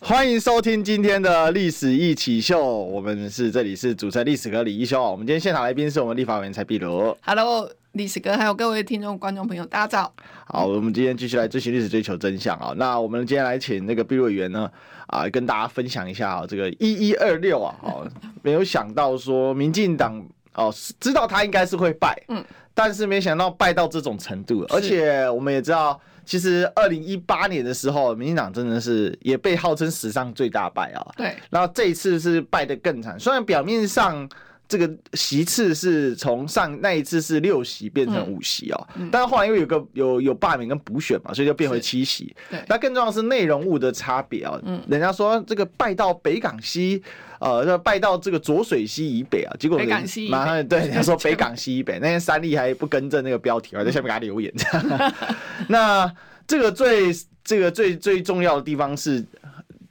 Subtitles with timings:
[0.00, 5.02] 欢迎收听今天的《历史一起秀》，我们是这里是主持人历史哥李一修。
[5.02, 7.16] 我们今天现场来宾是我们立法委员蔡碧如。
[7.22, 7.70] Hello。
[7.92, 10.12] 历史哥，还有各位听众、观众朋友，大家早。
[10.46, 12.72] 好，我们今天继续来追寻历史，追求真相啊。
[12.76, 14.70] 那我们今天来请那个壁如委员呢，
[15.08, 18.06] 啊，跟大家分享一下啊，这个一一二六啊，哦，
[18.42, 20.22] 没有想到说民进党
[20.54, 31.00] 哦，知道他应该是会败，嗯，但是没想到败到这种程度，而且我们也知道，其实二零一八年的时候，民进党真的是也被号称史上最大败啊。
[31.16, 34.28] 对，然后这一次是败得更惨，虽然表面上。
[34.68, 42.36] 这个席次是从上那一次是六席变成五席哦，嗯嗯、但是后来因为有个有有罢免跟补选嘛，所以就变回七席。
[42.50, 44.60] 对，那更重要的是内容物的差别啊。
[44.64, 47.02] 嗯，人家说这个败到北港西，
[47.38, 54.52] 呃，拜到这个浊水溪以北啊，结果北港西马上对人家说 北港西以北，那天三立还不更正那个标题，我在下面给他留言。
[55.68, 56.12] 那
[56.46, 57.12] 这个最
[57.44, 59.24] 这个最最重要的地方是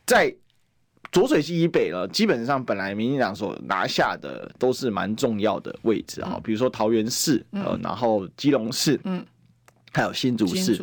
[0.06, 0.34] 在。
[1.10, 9.26] 浊水溪以北了，基本上本来民进党所拿下的都是蛮重要的位置啊，比如说桃园市，呃，然后基隆市，嗯，
[9.98, 10.80] 还有新竹市，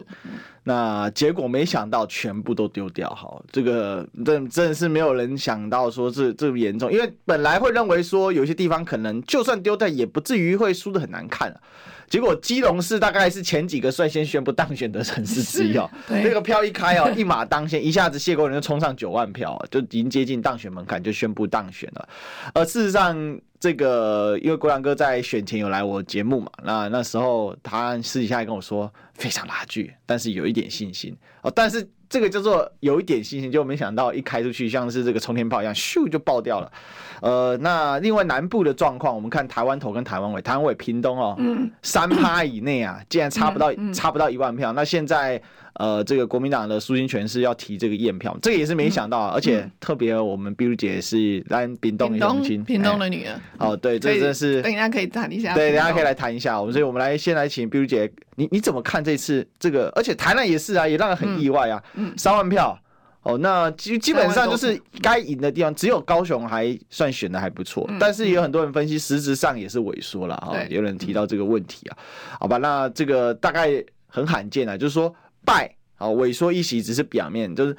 [0.65, 11.61] 那结果没想到全部都丢掉，哈，这个真真的是没有人想到说这这么严重，因为本来会认为说有些地方可能就算丢掉也不至于会输的很难看啊。
[12.09, 22.09] 结果基隆市大概是前几个率先宣布当选的城市之一哦，那个票一开哦，一马当先，一下子谢国人就冲上九万票，就已经接近当选门槛，就宣布当选了。
[22.55, 31.87] 而事实上，这个因为国良哥在选前有来我节目嘛，那那时候他私底下还跟我说非常拉锯，但是有一点信心哦，但是。
[32.09, 36.73] 这个叫做有一点信心，就没想到一开出去像是这个冲天炮一样，咻就爆掉了。
[37.21, 41.39] 呃，那另外南部的状况，我们看台湾头跟台湾尾，台湾尾屏东哦，
[41.83, 44.73] 三趴以内啊，竟然差不到差不到一万票。
[44.73, 45.41] 那现在。
[45.75, 53.41] 呃，这个国民党的苏金泉是要提这个验票，这个也是没想到，而且特别我们碧如姐是来屏东的乡亲，屏东的女儿。
[53.59, 55.53] 哦，对，这真的是等一下可以谈一下。
[55.53, 56.61] 对，等一下可以来谈一下。
[56.61, 59.89] 我们所以，我们来先来请碧如姐，你你怎么看这次这个？
[59.97, 61.83] 而且台南也是啊，也让人很意外啊。
[61.95, 62.15] 嗯。
[62.17, 62.79] 三万票，
[63.23, 70.55] 哦，那基基本上就是该赢的地方，只有高雄还算选的还不错，但是也有很多人分析，实质上也是萎缩了啊。
[70.71, 71.99] 有人提到这个问题啊，
[72.39, 75.13] 好吧，那这个大概很罕见啊，就是说。
[75.45, 77.77] 败啊，萎缩一席只是表面，就是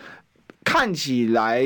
[0.64, 1.66] 看起来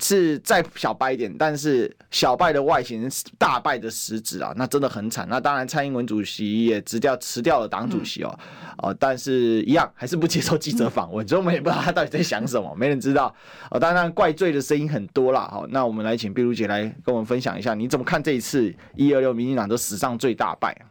[0.00, 3.06] 是再小败一点，但是小败的外形，
[3.36, 5.26] 大败的实质啊，那真的很惨。
[5.28, 8.38] 那当然，蔡英文主席也辞掉辞掉了党主席哦，
[8.78, 13.34] 哦、嗯，但是一样还是不接受记者访问，所以我们也不知道他到底在想什么，没人知道。
[13.70, 15.46] 哦，当然怪罪的声音很多啦。
[15.52, 20.88] 好，那我们来请碧如姐来跟我们分享一下，你怎么看这一次一二六民进党的史上最大败啊？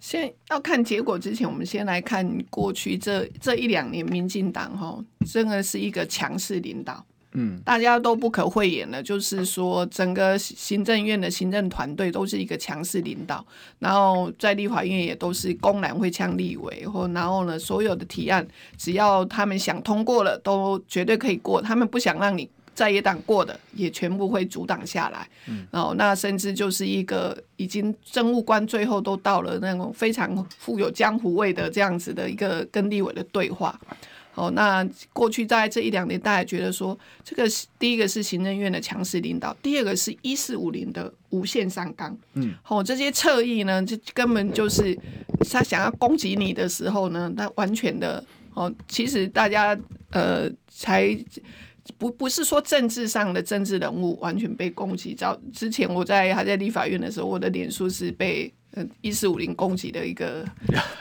[0.00, 13.44] 先要看结果之前，我们先来看过去这这一两年，民进党哈真的是一个强势领导，嗯，大家都不可讳言的，就是说整个行政院的行政团队都是一个强势领导，
[13.80, 22.48] 然后在立法院也都是公然会呛立委，或然后呢，所有的提案只要他们想通过了，都绝对可以过，他们不想让你。
[22.78, 33.76] 在野党过的也全部会阻挡下来，嗯，然后那甚至就是一个已经政务官最后都到了那种非常富有江湖味的这样子的一个跟立委的对话。
[34.36, 37.42] 哦，那过去在这一两年，大家觉得说这个
[37.80, 44.96] 第一个是行政院的强势领导，第二个是一四五零的无限上纲，嗯，哦，这些侧翼呢，就根本就是
[45.50, 48.24] 他想要攻击你的时候呢，他完全的
[48.54, 49.76] 哦，其实大家
[50.12, 51.18] 呃才。
[51.96, 58.52] 不不是说政治上的政治人物完全被攻击，早之前我在还在立法院的时候，我的脸书是被。
[59.00, 60.44] 一四五零攻击的一个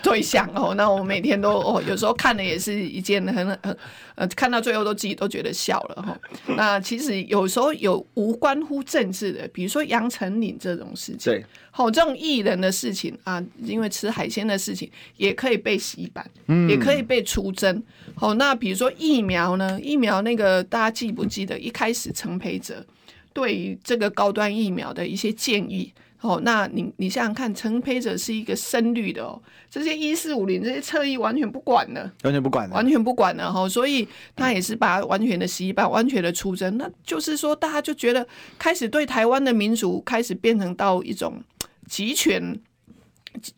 [0.04, 3.78] 对象哦， 那我每天都哦，有时候看的也是一件很很
[4.16, 6.20] 呃，看到最后都自己都觉得笑了哈。
[6.56, 17.84] 那其实有时候有无关乎政治的，比如说杨丞琳这种事情，对，好这种艺人的事情啊，因为吃海鲜的事情也可以被洗版，嗯，也可以被出征。
[18.16, 19.80] 好，那比如说疫苗呢？
[19.82, 22.84] 疫苗那个大家记不记得一开始陈培哲
[23.32, 25.94] 对于这个高端疫苗的一些建议？
[26.22, 38.28] 哦，那你你想想看，陈培哲是一个深绿的哦，这些一四五零这些侧翼完全不管了，完全不管了，完全不管了哈，所以他也是把完全的洗版，完全的出征，那就是说大家就觉得
[38.58, 41.40] 开始对台湾的民主开始变成到一种
[41.88, 42.60] 集权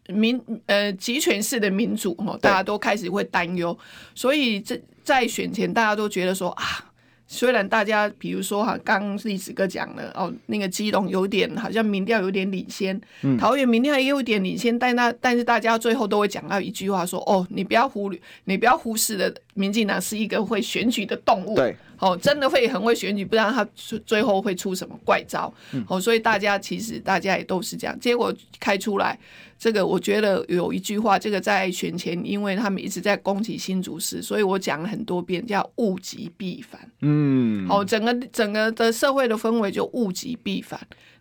[0.07, 3.77] 民呃集权式的民主哦，大家都开始会担忧，
[4.13, 6.85] 所以这在选前大家都觉得说啊。
[7.31, 12.99] 虽然大家比如说哈，刚历史哥讲了哦，那个基隆有点好像民调有点领先，
[13.37, 23.67] 桃园民调也有点领先，但那但是大家最后都会讲到一句话说哦，你不要忽略，你不要忽视了，民进党是一个会选举的动物，对，哦，真的会很会选举，不然他
[24.05, 25.53] 最后会出什么怪招，
[25.87, 29.19] 哦，所以大家其实大家也都是这样，结果开出来。
[29.57, 36.79] 这个我觉得有一句话，这个在选前，因为他们一直在攻击新竹市，所以我讲了很多遍，叫物极必反。
[37.01, 40.79] 嗯，好，整个整个的社会的氛围就物极必反。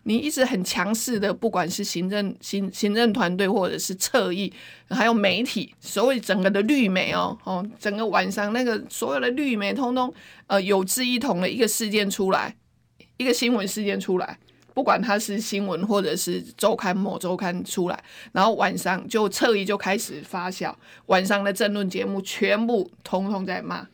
[0.09, 4.51] 你一直很强势的，不管是行政行行政团队，或者是侧翼，
[4.89, 10.11] 还有媒体，所谓整个的绿媒哦哦，整个晚上那个所有的绿媒，通通
[10.47, 12.55] 呃有志一同的一个事件出来，
[13.17, 14.39] 一个新闻事件出来。
[14.73, 20.73] 不管它是新闻或者是周刊某周刊出来，然后晚上就侧翼就开始发酵，
[21.05, 23.85] 晚上的政论节目全部通通在骂，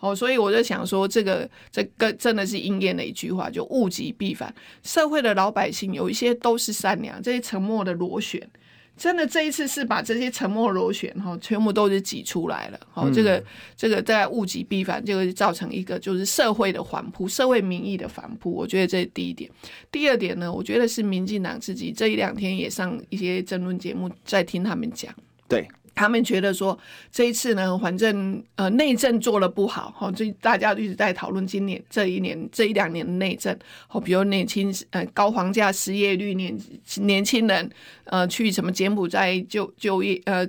[0.00, 4.54] 好，所以我就想说，这个这个真的是应验了一句话，就物极必反。
[4.84, 8.48] 社会的老百姓有一些都是善良，这些沉默的螺旋。
[8.96, 12.80] 真的这一次是把这些沉默螺旋哈，全部都是挤出来了。
[12.90, 13.42] 好，这个
[13.76, 18.52] 这个在物极必反，就会造成一个就是社会的反扑，社会民意的反扑。
[18.52, 19.48] 我觉得这是第一点。
[19.92, 25.12] 第二点呢，我觉得是民进党自己这一两天也上一些争论节目，在听他们讲。
[25.48, 25.68] 对。
[25.98, 26.78] 他们觉得说
[27.10, 33.58] 这一次呢，反正呃内政做的不好，哈，所以大家一直在讨论今年这一年这一两年的内政，
[33.88, 36.56] 好，比如年轻呃高房价、失业率、年
[36.98, 37.68] 年轻人
[38.04, 40.46] 呃去什么柬埔寨就就业呃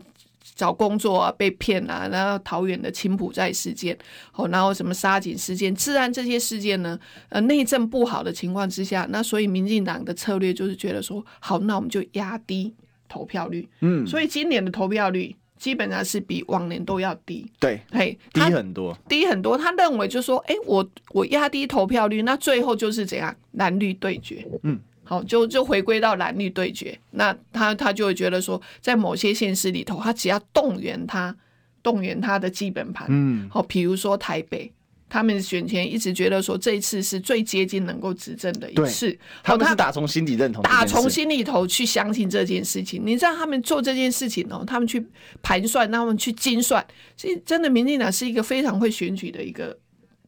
[0.56, 3.98] 找工作啊被骗啊，然后桃园的青埔寨事件，
[4.36, 7.00] 哦，然后什么沙井事件，自然这些事件呢，
[7.30, 12.72] 呃内政不好的情况之下，那所以民进党的策略就是觉得说，好，那我们就压低
[13.08, 15.36] 投票率，嗯，所以今年的投票率。
[15.60, 19.58] 基本上是比往年都要低，对，嘿，低很多，低很多。
[19.58, 26.98] 他认为就是说，哎、欸，我我压低投票率，那最后就是怎样蓝绿对决，嗯，好，就就回归到蓝绿对决。
[27.12, 31.36] 那他他就会觉得说，在某些县市里头，他只要动员他，
[31.84, 34.72] 动员他的基本盘，嗯，好，比如说台北。
[35.10, 43.02] 他们选前一直觉得说，这一次是最接近能够执政的一次，他们是打从心底认同，打从心里头去相信这件事情。
[43.04, 45.04] 你知道他们做这件事情哦，他们去
[45.42, 46.86] 盘算，他们去精算，
[47.18, 49.76] 所以真的，民进党是一个非常会选举的一个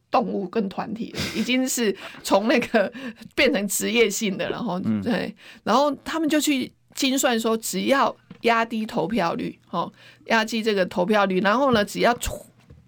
[0.10, 2.92] 动物跟团体， 已经是从那个
[3.36, 4.58] 变成职业性的了。
[4.58, 5.34] 然后对，
[5.64, 9.92] 然后他们就去精算说，只要压低投票率，哦，
[10.26, 12.12] 压低这个投票率，然后呢，只要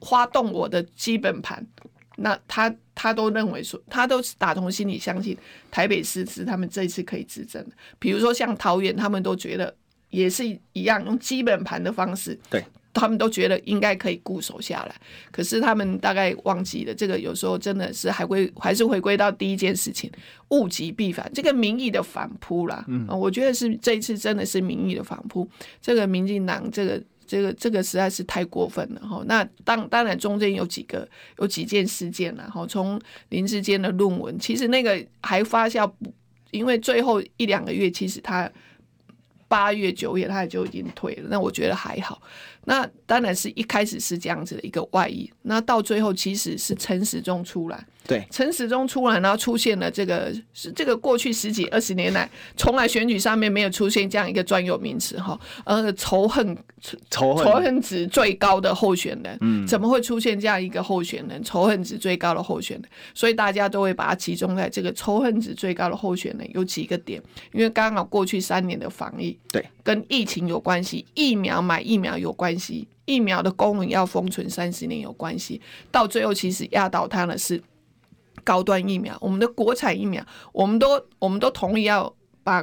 [0.04, 1.66] 发动我的基本盘。
[2.16, 5.36] 那他他都认为说，他都是打从心里相信
[5.72, 7.72] 台北市是他们这一次可以执政的。
[7.98, 9.76] 比如说像桃园，他们都觉得
[10.12, 12.64] 也是一样，用基本盘的方式，对，
[12.94, 14.96] 他们都觉得应该可以固守下来。
[15.32, 20.12] 可是他们大概忘记了，这个有时候真的是还会还是回归到第一件事情，
[20.50, 22.86] 物极必反，这个民意的反扑啦。
[22.88, 25.50] 嗯，我觉得是这一次真的是民意的反扑。
[25.82, 27.02] 这个民进党这个。
[27.34, 29.24] 这个这个实在是太过分了哈！
[29.26, 31.08] 那当当然中间有几个
[31.40, 35.92] 有几件事件了哈，从林志坚的论文，其实那个还发酵，
[36.52, 38.48] 因为最后一两个月，其实他
[39.48, 42.22] 八月九月他就已经退了，那我觉得还好。
[42.66, 47.86] 那当然是一开始是这样子的一个外衣，那到最后其实是陈时中出来。
[48.06, 56.58] 对，陈时中出来，然后出现了这个是这个过去十几二十年来，从来选举上面没有出现这样一个专有名词哈，呃，仇恨
[57.10, 57.46] 仇恨。
[57.46, 61.42] 仇恨值最高的候选人，嗯，怎么会出现这样一个候选人？
[61.46, 67.24] 仇恨值最高的候选人，所以大家都会把它集中在这个仇恨值最高的候选人有几个点，
[67.54, 75.62] 因为刚好过去三年的防疫，对，跟疫情有关系，疫苗买疫苗有关系，疫苗的功能要封存三十年有关系，
[75.92, 77.62] 到最后其实压倒他的是。
[78.46, 80.22] 高端疫苗，我们的国产疫苗，
[80.52, 82.14] 我们都我们都同意要
[82.44, 82.62] 把，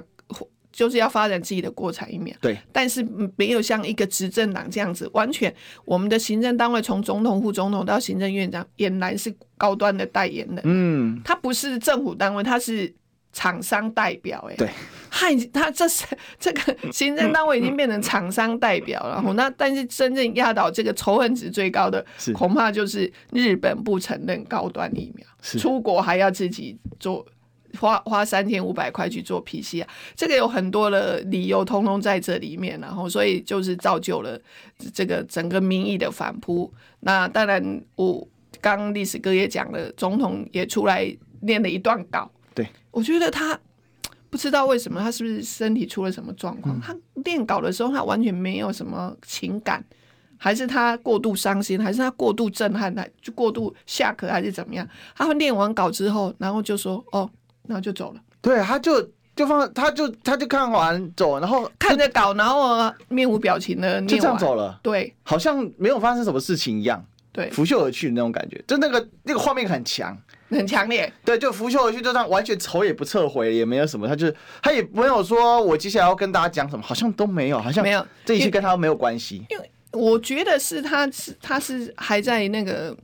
[0.71, 2.37] 就是要发展自己的国产疫苗。
[2.39, 3.03] 对，但是
[3.37, 5.55] 没有像一个执政党这样子，完全
[5.87, 10.61] 我们的行政单位从总统、副总统到行政院长，俨然是高端的代言人。
[10.65, 12.95] 嗯，他不是政府单位，他是。
[13.33, 14.69] 厂商代表，哎，对，
[15.21, 16.07] 他已经他这是
[16.41, 25.27] 这个行政单位已经变成厂商代表了，然后那但是真正压倒这个仇恨值最高的，恐怕就是日本不承认高端疫苗，
[25.59, 27.27] 出国还要自己做，
[27.79, 29.85] 花花三千五百块去做 PCR，
[30.17, 34.41] 这个有很多的理由，通通在这里面，然后所以就是造就了
[34.95, 36.73] 这个整个民意的反扑。
[37.01, 38.27] 那当然，我
[38.61, 42.31] 刚历史哥也讲了，总统也出来念了一段稿。
[42.55, 43.59] 对，我觉得他
[44.31, 46.77] 不知道为什么他是不是身体出了什么状况？
[46.77, 49.85] 嗯、他练稿的时候，他完全没有什么情感，
[50.37, 54.89] 还是他过度伤心，还是他过度震撼，他就过度下课，还是怎么样？
[55.17, 57.29] 他练完稿之后，然后就说：“哦，
[57.67, 59.03] 然后就走了。”对，他就
[59.35, 64.79] 就放，他就他就看完走，然后看着稿，然后面无表情的就这样走了。
[64.83, 67.05] 对，好像没有发生什么事情一样。
[67.33, 70.17] 对，拂袖而去的那种感觉，就那个那个画面很强。
[70.59, 79.45] 很强烈，对，就拂袖而去，就这样完全头也不撤回，也没有什么，他就他也没有说我接下来要跟大家讲什么，好像都没有，好像没有，这一切跟他没有关系。
[79.49, 82.97] 因为我觉得是他是他是还在那个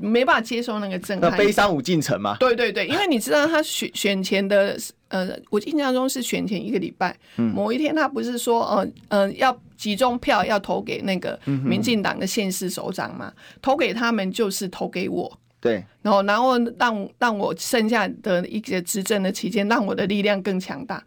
[0.00, 2.36] 没办法接受那个震撼，那悲伤舞进城嘛。
[2.40, 4.76] 对对对，因为你知道他选选前的
[5.08, 15.38] 呃，我印象中是选前一个礼拜，某一天他不是说呃呃要集中票要投给那个民进党的县市首长嘛，投给他们就是投给我。
[15.64, 21.02] 对，然后，然后让让我剩下的一些执政的期间，让我的力量更强大。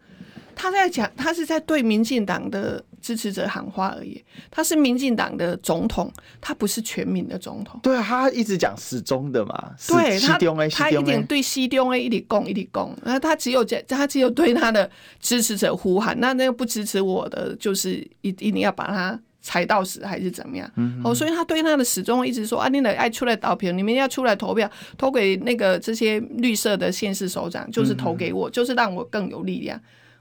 [0.56, 4.20] 他在讲，他是在对民进党的支持者喊话而已。
[4.50, 7.78] 他是民进党的总统，他不是全民的总统。
[7.84, 9.70] 对啊，他一直讲始终的嘛。
[9.86, 10.36] 对他，
[10.70, 16.18] 他一点对西中 A 一点攻一点攻，那他只有在，他只有对他的支持者呼喊。
[16.18, 19.20] 那那个不支持我的，就是一一定要把他。
[19.48, 20.70] 踩到死还是怎么样？
[20.76, 29.80] 嗯、哦，所以他对他的始终一直说啊，你得爱出来投票，你们要出来投票，投给那个这些绿色的县市首长，就是投给我，嗯、就是让我更有力量。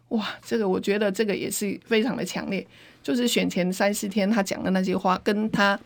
[0.09, 2.65] 哇，这个我觉得这个也是非常的强烈。
[3.03, 5.77] 就是选前三四天他讲的那些话，跟他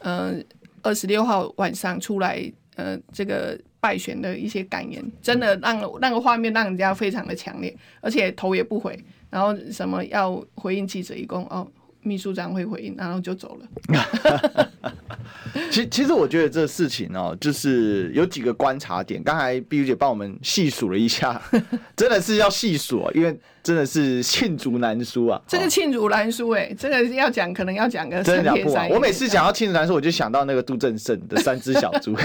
[0.00, 0.34] 呃
[0.82, 2.44] 二十六号晚上出来
[2.76, 8.98] 呃这个败选的一些感言，真的让那个画面让人家非常的强烈，而且头也不回，
[9.30, 11.66] 然后什么要回应记者一共哦。
[12.02, 14.68] 秘书长会回应，然后就走了。
[15.70, 19.22] 其其实我觉得这事情哦，就是有几个观察点。
[19.22, 21.40] 刚才碧如姐帮我们细数了一下，
[21.96, 25.40] 真的是要细数，因为真的是罄竹难书啊。
[25.46, 28.94] 这个罄竹难书，哎，这个要讲可能要讲个三天三夜。
[28.94, 32.16] 我每次讲到罄竹难书，我就想到那个杜正胜的 三只小猪，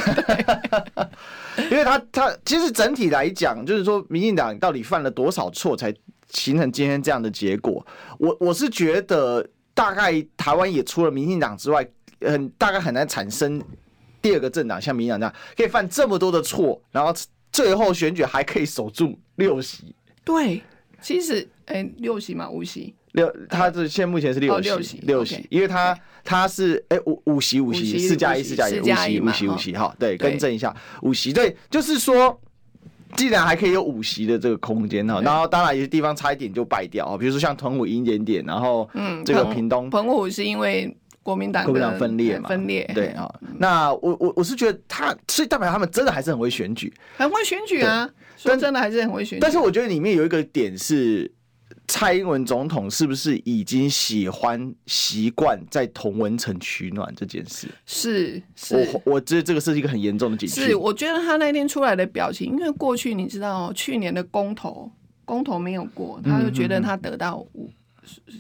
[1.69, 5.93] 因为他他其实整体来讲，就是说民进党到底犯了多少错，才
[6.29, 7.86] 形成今天这样的结果。
[8.17, 9.46] 我我是觉得。
[9.77, 11.88] 大概台湾也除了民进党之外，
[12.22, 13.62] 很大概很难产生
[14.19, 17.13] 第二个政党像民进党这样，可以犯这么多的错，然后
[17.51, 19.93] 最后选举还可以守住六席。
[20.24, 20.63] 对，
[21.00, 32.41] 其实哎、欸，六席嘛，五席六，他是现在目前是六席，六席，六席，因为他他是哎五五席五席四加一四加一五席五席五席哈，对，更正一下五席，对，就是说。
[33.17, 43.29] 既然还可以有五席的这个空间哈，然后当然有些地方差一点就败掉啊，比如说像澎湖赢一点点，然后嗯，这个屏东澎湖是因为国民党国民党分裂嘛，分裂对啊。
[43.57, 49.39] 那我我我是觉得他，所以代表他们真的还是很会选举，很会选举啊，说真的还是很会选举。
[49.41, 51.29] 但是我觉得里面有一个点是。
[51.88, 57.70] 蔡英文总统是不是已经喜欢习惯在同文层取暖这件事？
[57.86, 60.63] 是，是我我觉得这个是一个很严重的警讯。
[60.63, 64.91] 是，我觉得他那天出来的表情，因为过去你知道，去年的公投
[65.24, 67.46] 公投没有过，他就觉得他得到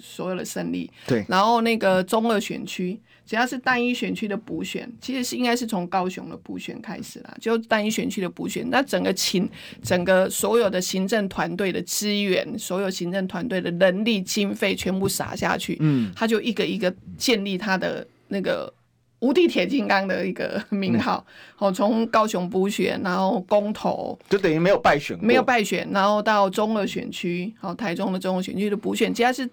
[0.01, 0.91] 所有的胜利。
[1.07, 2.99] 对，然后那个中二选区。
[3.27, 9.47] 只要是单一选区的补选，其实是应该是从高雄的补选开始啦，就单一选区的补选，那整个勤，
[9.83, 18.73] 整个所有的行政团队的资源，所有行政团队的人力经费全部撒下去，嗯，他就一个一个建立他的那个
[19.19, 21.25] 无敌铁金刚的一个名号。
[21.57, 29.49] 好、嗯，从高雄补选，然后公投，就等于没有败选，没有败选，然后到中二选区，好，台中的中二选区的补选，其他是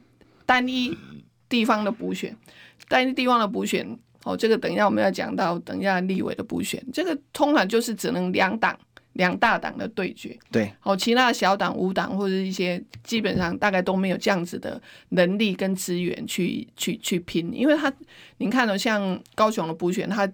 [0.47, 0.97] 单一
[1.49, 2.37] 地方的补选。
[2.89, 3.87] 单一地方的补选，
[4.25, 8.79] 哦，这个等一下我们要讲到，等一下立委的补选，这个通常就是只能两党
[9.15, 17.93] 两大党的对决，对，哦，其他的小党五党或者一些基本上大概都没有这样子的能力跟资源去去去拼，因为他，
[18.39, 20.31] 您看到像高雄的补选，他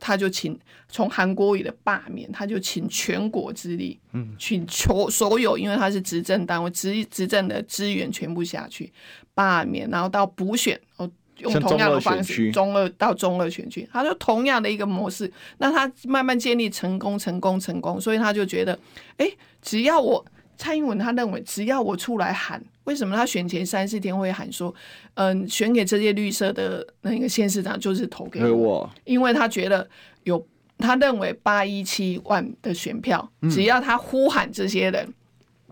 [0.00, 8.92] 他就请从韩国瑜的罢免，他就请全国之力，嗯，请所所有，因为他是执政单位执执政的资源全部下去
[9.34, 11.10] 罢免，然后到补选，哦。
[11.38, 18.72] 用同样的方式，中二到中二选区，他就同样的一个模式，那他慢慢建立成功，成功，成功，所以他就觉得，
[19.18, 20.24] 哎、欸，只要我
[20.56, 24.74] 蔡英文，他认为只要我出来喊，为什么他选前三四天会喊说，
[25.14, 29.86] 嗯，选给这些绿色的那个县市长就是投给我，因为他觉得
[30.24, 30.42] 有，
[30.78, 35.06] 他认为八一七万的选票，只要他呼喊这些人，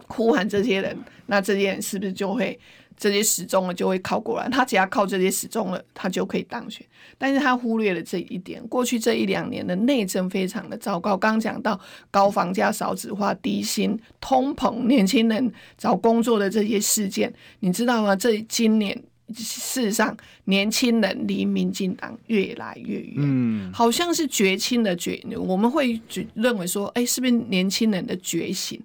[0.09, 0.95] 呼喊这些人，
[1.27, 2.59] 那这些人是不是就会？
[2.97, 6.87] 这些时钟了就会靠过来，他只要靠这些时钟了，他就可以当选。
[7.19, 11.17] 但是他忽略了这一点，过去这一两年的内政非常的糟糕。
[11.17, 11.79] 刚刚讲到
[12.11, 18.17] 高房价、少子化、低薪、通膨、年轻人找工作的这些事件，你知道吗？
[18.17, 18.97] 这今年
[19.35, 28.81] 事实上年轻人离民进党越来越远，嗯，好像是绝亲的觉，我们会觉认为说，哎，是不是年轻人的觉醒？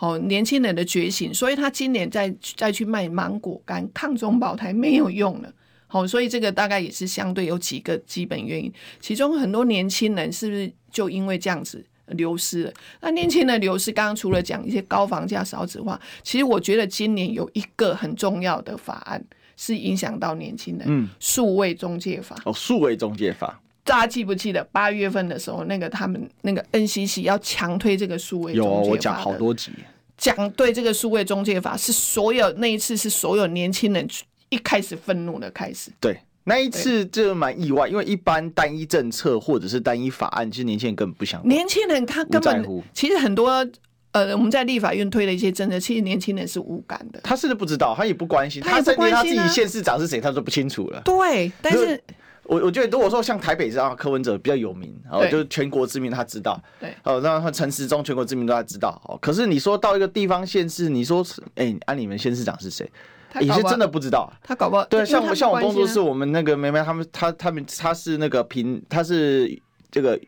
[0.00, 5.52] 好，年轻人的觉醒，所以他今年再再去卖芒果干、抗中保台没有用了。
[5.88, 12.72] 好，所以这个大概也是相对有几个基本原因，其中很多年轻人是不是就因为这样子流失了？
[13.00, 19.20] 那年轻人流失，刚刚除了讲一些高房价、少子化，其实我觉得今年有一个很重要的法案
[19.56, 22.36] 是影响到年轻人，嗯，数位中介法。
[22.44, 23.60] 哦，数位中介法。
[23.88, 28.84] 大家记不记得八月份的时候，那个他们那个 NCC 要强推这个数位中介法？
[28.86, 29.72] 有，我讲好多集。
[30.18, 34.06] 讲对这个数位中介法是所有那一次是所有年轻人
[34.48, 35.90] 一开始愤怒的开始。
[36.00, 41.40] 对，那一次就蛮意外，因为一般单一政策或者是单一法案，其实年轻人根本不想。
[41.48, 43.64] 年轻人他根本其实很多
[44.10, 47.20] 呃，我们在立法院推的一些政策，其实年轻人是无感的。
[47.22, 51.00] 他甚至不知道，他也不关心，他甚至他自己县市长是谁，他都不清楚了。
[51.04, 52.02] 对，但是。
[52.48, 61.22] 我我觉得，如果说像台北这样，柯文哲比较有名，哦，就是全国知名，他知道，对，哦，那他陈时中全国知名都他知道，哦，可是你说到一个地方县市，你说，
[61.56, 62.90] 哎、欸，按、啊、你们县市长是谁？
[63.38, 70.18] 你是真的不知道，他搞不好，对，像我像我工作室，我们那个妹妹他们，他他们他是那个平，他是这个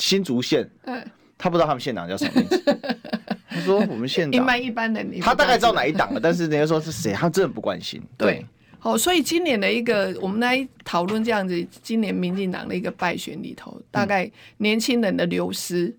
[0.00, 0.68] 新竹县，
[1.38, 2.60] 他不知道他们县长叫什么名字，
[3.48, 8.44] 他说我们县长，一般一般的，他大概知道哪一党了，但是人家说是谁，他真的不关心，对。
[8.80, 15.94] 对好，所以今年的一个，我们来讨论这样子，今年民进党的一个败选里头，大概年轻人的流失，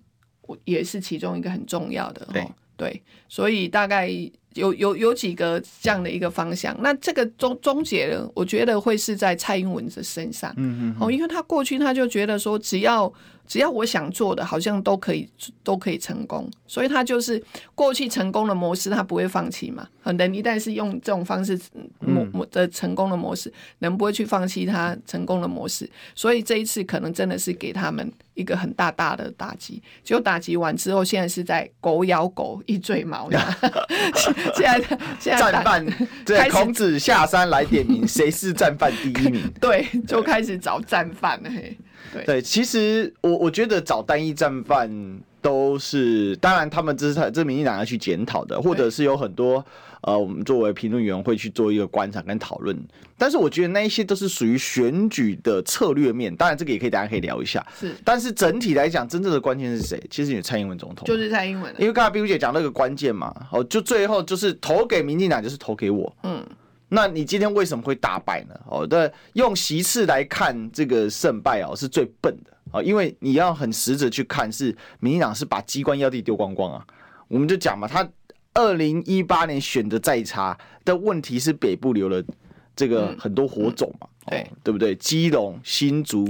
[0.64, 2.26] 也是其中一个很重要的。
[2.32, 2.46] 对，
[2.76, 4.10] 对，所以大概
[4.54, 6.76] 有有有几个这样的一个方向。
[6.82, 10.52] 那这个终终结了，我觉得会是在蔡英文的身上。
[10.56, 10.96] 嗯嗯。
[11.00, 13.12] 哦，因为他过去他就觉得说，只要。
[13.46, 15.28] 只要我想做的，好像都可以，
[15.62, 16.50] 都可以成功。
[16.66, 17.42] 所以他就是
[17.74, 19.86] 过去成功的模式，他不会放弃嘛。
[20.04, 21.60] 人一旦是用这种方式
[22.00, 25.88] 模模的成功的模式，人不会去放弃他成功的模式。
[26.14, 29.82] 所以这一次可能真的是给他们一个很大大的打击。
[30.02, 33.28] 结果打击完之后，现在是在狗咬狗，一嘴毛。
[34.54, 34.80] 现在
[35.20, 35.86] 现在战犯，
[36.24, 39.42] 对，孔子下山来点名，谁是战犯第一名？
[39.60, 41.50] 对，就开始找战犯了。
[41.50, 41.76] 嘿。
[42.12, 44.90] 对，对，其实我我觉得找单一战犯
[45.40, 49.64] 都是，当然他们这是他这民进党要去检讨的，或者是有很多
[50.02, 52.76] 呃，我们作为评论员会去做一个观察跟讨论。
[53.18, 57.64] 但是我觉得那一些都是属于选举的策略面，当然这个也可以大家可以聊一下。
[57.78, 60.02] 是，但是整体来讲，真正的关键是谁？
[60.10, 61.72] 其实也蔡英文总统，就是蔡英文。
[61.78, 66.12] 因为刚才 Biu 姐讲那个关键嘛，哦，就最后就是投给民进党，就是投给我。
[66.24, 66.44] 嗯。
[66.94, 68.54] 那你今天为什么会打败呢？
[68.66, 76.86] 哦，对，用席次来看这个胜败哦，是最笨的哦，因为你要很实质去看，是民进党是把机关要地丢光光啊。
[77.28, 78.06] 我们就讲嘛，他
[78.52, 82.22] 二零一八年选的再差，的问题是北部留了
[82.74, 84.06] 这个很多火种嘛。
[84.06, 84.94] 嗯嗯对、哦，对不对？
[84.94, 86.24] 基隆、新竹、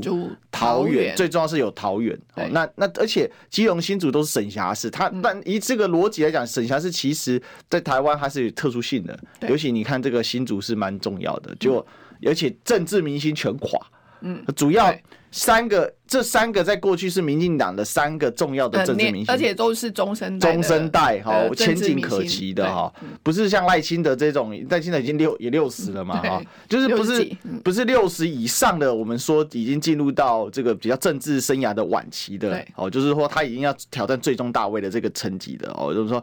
[0.51, 2.19] 桃园，最重要是有桃园。
[2.37, 9.19] 哦，那那而且基隆、新竹都是省辖市，它但以这个逻辑来讲，省辖市其实在台湾还是有特殊性的。
[9.47, 11.87] 尤其你看这个新竹是蛮重要的，就
[12.25, 13.79] 而且政治明星全垮。
[14.23, 14.91] 嗯，主要。
[15.35, 22.93] 三个，这三个在过去是民进党的三个重要的政治明星，而且都是中生中生代哈，前景可期的哈，
[23.23, 36.23] 不是像赖清德这种，赖清德已经六也六十了嘛哈，就是不是不是六十以上的，我们说已经进入到这个比较政治生涯的晚期的哦，就是说他已经要挑战最终大位的这个层级的哦，就是说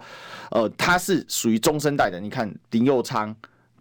[0.51, 3.35] 呃他是属于中生代的，你看林佑昌、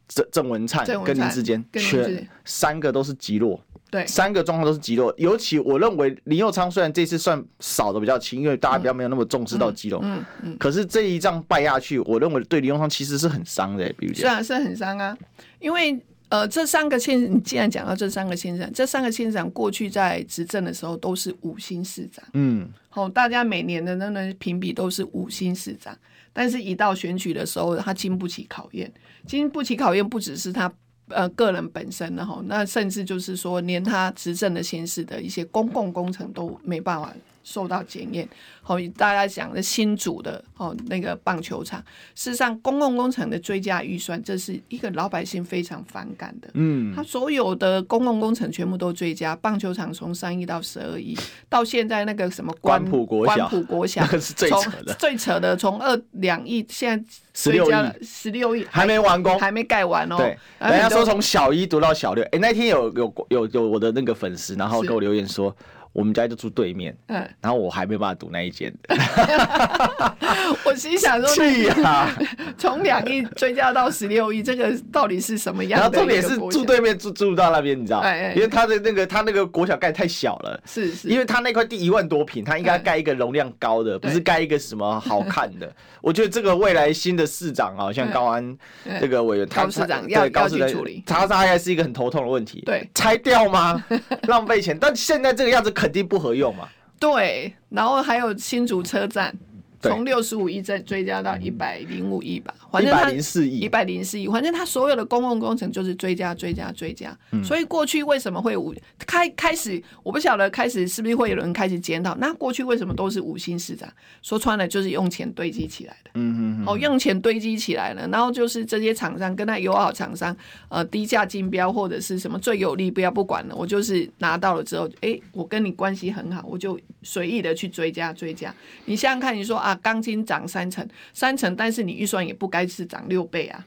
[0.09, 3.61] 郑郑文灿跟林志坚，全三个都是极弱。
[3.91, 15.17] 对，三个状况都是极弱，尤其我认为林佑昌虽然这次算少的比较轻，因为大家比较没有那么重视到基隆，嗯嗯，可是这一仗败下去，我认为对林佑昌其实是很伤的，比如讲，是啊，是很伤啊，
[15.59, 15.99] 因为
[16.29, 25.97] 呃，这三个县，你既然讲到这三个县长，这三个县长过去在执政的时候都是五星市长，嗯，好，大家每年的那个评比都是五星市长，
[26.35, 28.93] 但是一到选举的时候，他经不起考验，
[29.27, 30.71] 经不起考验，不只是他。
[31.11, 37.13] 呃，个人本身然后，那甚至就是说，连他执政的县市的一些公共工程都没办法
[37.49, 38.29] 受到检验。
[38.61, 41.83] 好，大家讲的新组的哦那个棒球场，
[42.15, 46.51] 事实上公共工程的追加预算，这是一个老百姓非常反感的。
[46.53, 51.17] 嗯，他所有的公共工程全部都追加，棒球场从三亿到十二亿，
[51.49, 60.17] 到现在那个什么关埔国小，关浦国小 那个是最扯的，最扯的从二两亿现在十六亿十六亿，还没完工，还没盖完哦。
[60.19, 65.57] 对，人家说从小一读到小六，哎、欸，那天有有有有我的那个粉丝，然后给我留言说。
[65.93, 68.73] 我们家就住对面，嗯，然后我还没办法读那一间，
[70.65, 72.09] 我心想说，气呀，
[72.57, 75.81] 从两亿追加到十六亿，这个到底是什么样？
[75.81, 78.03] 然后重点是住对面住住到那边，你知道？
[78.35, 85.71] 因为他的那个他那个国小盖太小了，是是，因为他那块地一万多平，他应该盖一个容量高的，不是盖一个什么好看的。
[86.01, 88.57] 我觉得这个未来新的市长啊，像高安
[89.01, 92.63] 这个委员，高市长要高市长处理，他他还是一个很头痛的问题。
[92.67, 93.85] 对，拆掉吗？
[94.29, 96.69] 浪费钱，但现在这个样子肯定不合用嘛。
[96.99, 99.35] 对，然后还有新竹车站。
[99.81, 107.17] 从六十五亿再追加到一百零五亿吧，反正一百零四亿，一百零四亿，反正他所有的公共工程就是追加、追加、追加。
[107.31, 108.75] 嗯、所以过去为什么会五
[109.07, 112.17] 开开始，我不晓得开始是不是会有人开始检讨？
[112.17, 113.89] 那过去为什么都是五星市长？
[114.23, 116.11] 说穿了就是用钱堆积起来的。
[116.15, 116.65] 嗯嗯嗯。
[116.67, 120.37] 哦，用钱堆积起来了，然后就是这些厂商跟他友好厂商，
[120.69, 128.53] 呃，低价竞标或者是什么最有利，不要不管了，我就是拿到了之后，哎、欸，我跟你关系很好，我就随意的去追加追加。
[128.87, 129.69] 你想想看，你说啊。
[129.69, 133.65] 啊，钢筋涨三成，三成，但是你预算也不该是涨六倍啊！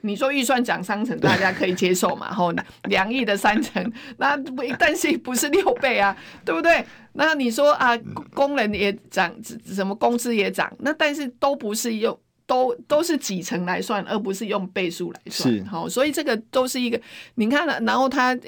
[0.00, 2.32] 你说预算涨三成，大家可以接受嘛？
[2.32, 2.52] 吼，
[2.84, 6.16] 两亿的三成， 那不，但是不是六倍啊？
[6.44, 6.84] 对不对？
[7.12, 7.96] 那你说啊，
[8.32, 9.30] 工人也涨，
[9.66, 15.64] 什么工资也涨，那但是都不是用，都都是几成来算，而不是用倍数来算。
[15.66, 17.00] 好，所以这个都是一个，
[17.34, 18.38] 你看了，然后他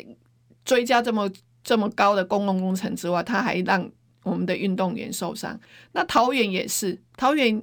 [0.64, 1.30] 追加这么
[1.62, 3.90] 这么高的公共工程之外，他还让。
[4.22, 5.56] 我们的运动员受伤，
[5.92, 7.62] 那桃园也是，桃园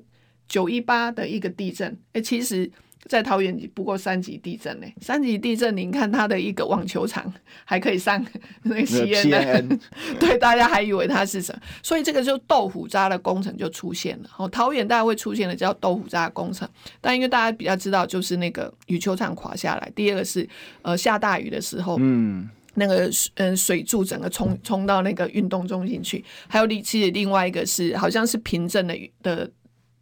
[0.54, 2.70] 九一八的一个地震，哎、欸，其实，
[3.10, 7.34] 在桃园不过三级地震呢，三级地震，您看它的一个网球场
[7.66, 8.24] 还可以上
[8.62, 9.80] 那个 CNN，
[10.22, 14.30] 对，大家还以为它是什么，所以这个就豆腐渣的工程就出现了。
[14.38, 16.70] 哦，桃园大家会出现的叫豆腐渣的工程，
[17.02, 20.48] 但因为大家比较知道，就是那个羽球场垮下来，第二个是
[20.84, 22.48] 呃下大雨的时候，嗯。
[22.76, 29.48] 那个嗯，水柱整个冲冲到那个运动中心去，还有另其实另外一个是好像是平镇的的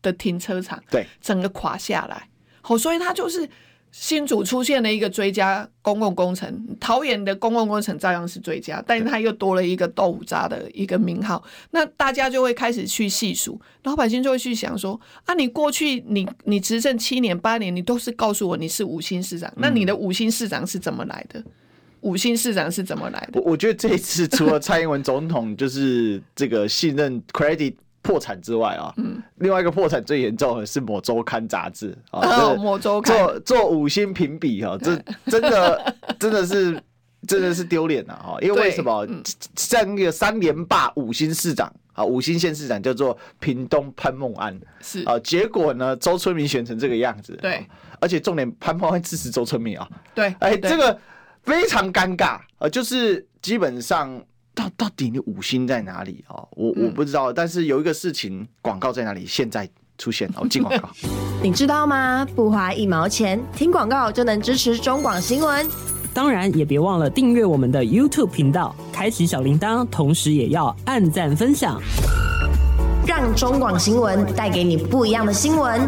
[0.02, 2.28] 的停车场，对，整个垮下来。
[2.62, 3.50] 好，所以它就是
[3.92, 11.44] 新竹出现了一个追加公共工程，桃园的公共工程照样是追加，但是它又多了一个豆腐渣的一个名号。
[11.72, 21.44] 那大家就会开始去细数，老百姓就会去想说啊，你过去你你执政七年八年，你都是告诉我你是五星市长，那你的五星市长是怎么来的？
[22.02, 23.42] 五星市长是怎么来的？
[23.42, 27.76] 我我觉得这一次除了蔡英文总统就是这个信任 credit
[28.12, 34.96] 破产之外啊，嗯，另外一个破产最严重的是某周刊杂志啊，某周刊做做五星评比哈，这
[35.32, 36.84] 真的真的是
[37.26, 39.08] 真的是丢脸了哈，因为为什么？
[39.56, 45.04] 像那个三连霸五星市长啊，五星县市长叫做屏东潘孟安是。
[45.06, 47.66] 啊，结果呢，周春明选成这个样子，对，
[48.02, 51.00] 而且重点潘孟安支持周春明啊，对，哎，这个。
[51.44, 56.44] 非常尴尬，呃，就是基本上到到底你五星在哪里啊？
[56.52, 59.26] 我我不知道，但是有一个事情，广告在哪里？
[59.26, 60.90] 现在出现哦， 进广告。
[61.42, 62.26] 你知道吗？
[62.36, 65.68] 不花一毛钱，听广告就能支持中广新闻。
[66.14, 71.82] 当然，也别忘了订阅我们的 YouTube 频道，开启小铃铛，同时也要按赞分享，
[73.08, 75.82] 让中广新闻带给你不一样的新闻。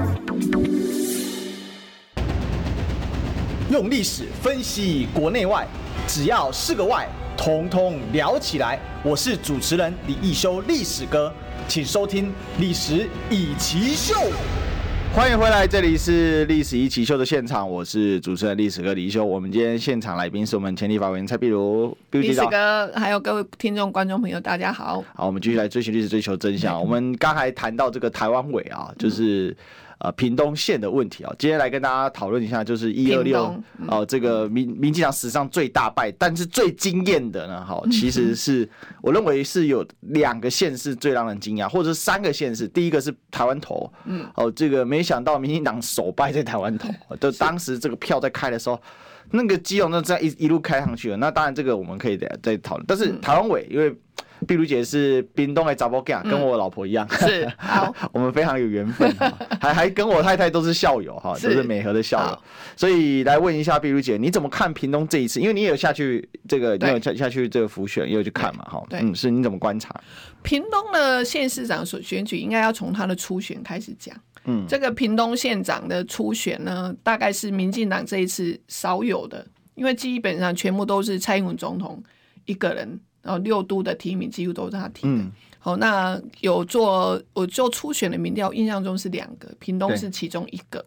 [3.69, 5.67] 用历史分析国内外，
[6.07, 7.09] 只要是个“外”，
[7.43, 8.79] 统统聊起来。
[9.03, 11.29] 我是主持人李一修，历史哥，
[11.67, 12.27] 请收听
[12.57, 14.15] 《历史易起秀》。
[15.13, 19.25] 欢迎回来，这里是《历史一奇秀》的现场，我是主持人历史哥李易修。
[19.25, 25.03] 我们今天现场来宾是我们前立法委员蔡碧如，历史哥，还有各位听众、观众朋友，大家好。
[25.13, 26.79] 好，我们继续来追寻历史，追求真相。
[26.79, 29.49] 我们刚才谈到这个台湾尾啊，就是。
[29.49, 29.55] 嗯
[29.99, 33.55] 呃，屏东县的问题啊，今天来跟大家讨论一下，就是一二六
[33.87, 38.67] 哦，这个民民进党史上最大败，但是最惊艳的呢，哈， 其实是
[39.01, 46.89] 我认为是有两个县市最让人惊讶，或者是三个县市，第一个是台湾头，嗯，哦，这个没想到民进党首败在台湾头，
[47.21, 48.81] 就当时这个票在开的时候，
[49.31, 53.95] 那个基隆那这样一一路开上去了，那当然这个我们可以再再讨论，但是台湾尾因为。
[54.45, 59.09] 碧如姐是屏东的查某囝，跟我老婆一样，嗯、是好， 我们非常有缘分，
[59.61, 62.39] 还还跟我太太都是校友哈，都是美和的校友，
[62.75, 65.39] 所以来问一下碧如姐，你怎么看屏东这一次？
[65.39, 69.93] 因为你也有下去这个，你有下下去这个浮选，也有去看嘛哈，嗯，是你怎么观察？
[70.41, 74.15] 屏东的县市长所选举，应该要从他的初选开始讲。
[74.45, 82.03] 嗯，这个屏东县长的初选呢，大概是民进党这一次少有的，因为基本上全部都是蔡英文总统
[82.43, 85.25] 一个人，然后六都的提名几乎都是他提的。
[85.57, 90.85] 好，那有做我做初选的民调，印象中是两个，屏东是其中一个，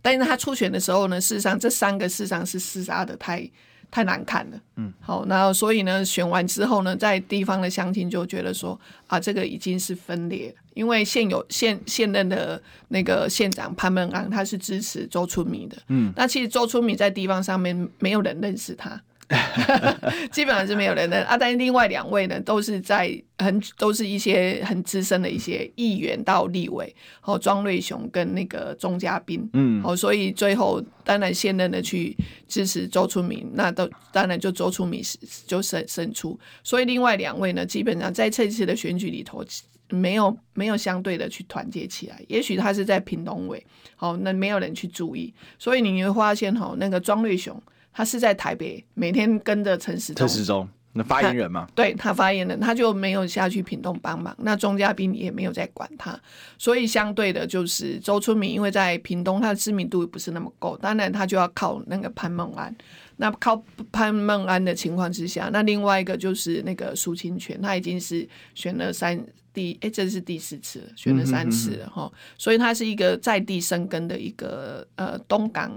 [0.00, 3.50] 但是他初选的时候呢，事实上这三个事实上是厮杀的太。
[3.90, 19.00] 太难看了，嗯，好，那所以呢，选完之后呢，在地方的乡亲就觉得说啊，这个已经是分裂了，因为现有现现任的那个县长潘孟安他是支持周春米的，嗯，那其实周春米在地方上面没有人认识他。
[20.30, 35.02] 基本上是没有人的啊，但是另外两位呢，都是在很都是一些很资深的一些议员到立委，哦，庄瑞雄跟那个钟嘉宾，嗯，哦，所以最后当然现任的去支持周春明，那都当然就周春米
[35.46, 39.42] 就胜胜出，所以另外两位呢，基本上在这次的选举里头，
[39.88, 43.64] 没有没有相对的去团结起来，也许他是在屏东委，
[43.96, 47.60] 好，那没有人去注意，所以你会发现哈，那个庄瑞雄。
[47.94, 54.36] 他是在台北，每天跟着陈时中，陈时中那发言人嘛，对他发言人，他就没有下去屏东帮忙。
[54.40, 56.20] 那钟嘉宾也没有在管他，
[56.56, 62.74] 所以相对的，就是周春明，因为在屏东他的知名度不是那么够，当然他就要靠那个潘孟安。
[63.16, 69.20] 那靠潘孟安的情况之下，那另外一个就是那个苏清泉，他已经是选了三
[69.52, 75.72] 第，哎，这是第四次了，选了三次了哈、嗯，所以他是一个在地生根的一个呃东港。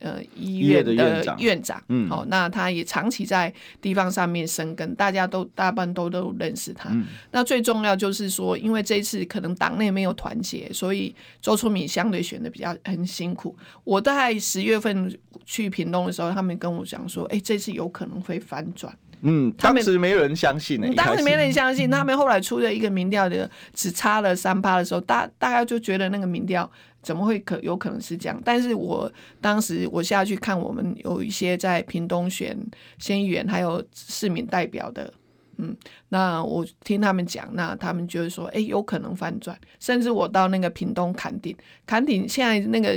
[0.00, 6.88] 呃，医院的院长，院长嗯，好，那他也长期在地方上面生根，大家都大半都都认识他。
[6.90, 13.54] 嗯、那最重要就是说，因为这一次可能党内没有团结，所以周春米相对选的比较很辛苦。
[13.84, 18.96] 我在十月份去屏东的时候，他们跟我讲说，哎、欸，这次有可能会翻转。
[19.22, 21.90] 嗯，当时没有人相信呢、欸，当时没人相信。
[21.90, 26.70] 他们后来出了一个民调的，只差了三趴的时候，大大家就觉得那个民调。
[27.02, 28.38] 怎么会可有可能是这样？
[28.44, 32.54] 但是我当时我下去看，我们有一些在屏东选
[32.98, 35.10] 县议员，还有市民代表的，
[35.56, 35.74] 嗯，
[36.10, 39.58] 那我听他们讲，那他们就是说，哎，有可能翻转。
[39.78, 41.56] 甚至我到那个屏东坎顶，
[41.86, 42.94] 坎顶现在那个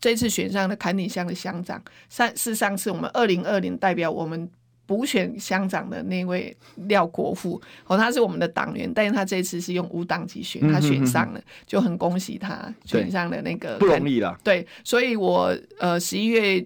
[0.00, 4.50] 这次选上的坎顶乡的乡长，上是上次我们二零二零代表我们。
[4.86, 14.38] 补选乡长的那位廖国富，哦，他是我们的党员，但是他这次是用无党籍选，他选上了，就很恭喜他选上了那个不容易了。
[14.44, 16.64] 对，所以我呃十一月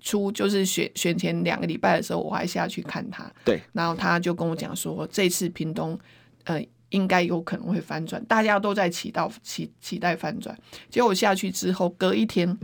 [0.00, 3.28] 初就是选选前两个礼拜的时候，我还下去看他。
[3.44, 5.98] 对，然后他就跟我讲说，这次屏东
[6.44, 10.56] 呃应该有可能会翻转，大家都在祈祷期期待翻转。
[10.88, 12.56] 结果我下去之后，隔一天。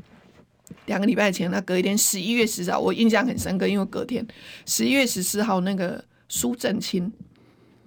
[0.87, 4.26] 两个礼拜前，那隔一天十一月十四号，我印象很深刻，因为隔天
[4.66, 7.12] 十一月十四号，那个苏正清，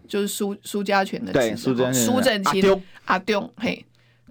[0.08, 3.86] 就是苏苏家全的对苏震苏正清阿东嘿，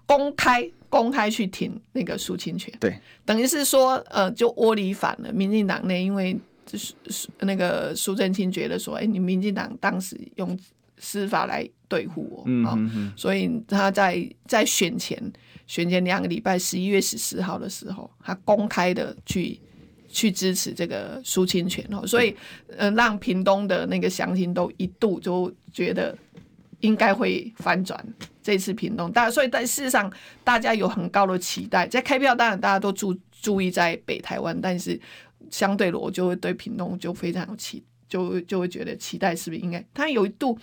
[0.06, 5.32] 公开公开去挺那个苏清泉，对，等于是说呃，就窝里反了。
[5.32, 6.36] 民进党内因为
[6.66, 6.94] 就是
[7.40, 10.58] 那个苏正清觉得说，哎、欸，你民进党当时用
[10.98, 15.20] 司法来对付我，嗯，所以他在在选前。
[15.66, 19.58] 选前两个礼拜，十一月十四号的时候，他公开的去
[20.08, 22.36] 去支持这个苏清泉哦，所以
[22.76, 26.16] 呃，让屏东的那个乡亲都一度就觉得
[26.80, 28.04] 应该会翻转
[28.42, 30.12] 这次屏东，大所以但事实上
[30.44, 35.00] 大家有很高的期待，在开票当然大家都注注意在北台湾，但是
[35.50, 38.14] 相对的我就会对屏东就非常有期待。
[38.14, 39.84] 就就会觉得期待是不是应该？
[39.92, 40.56] 他有一度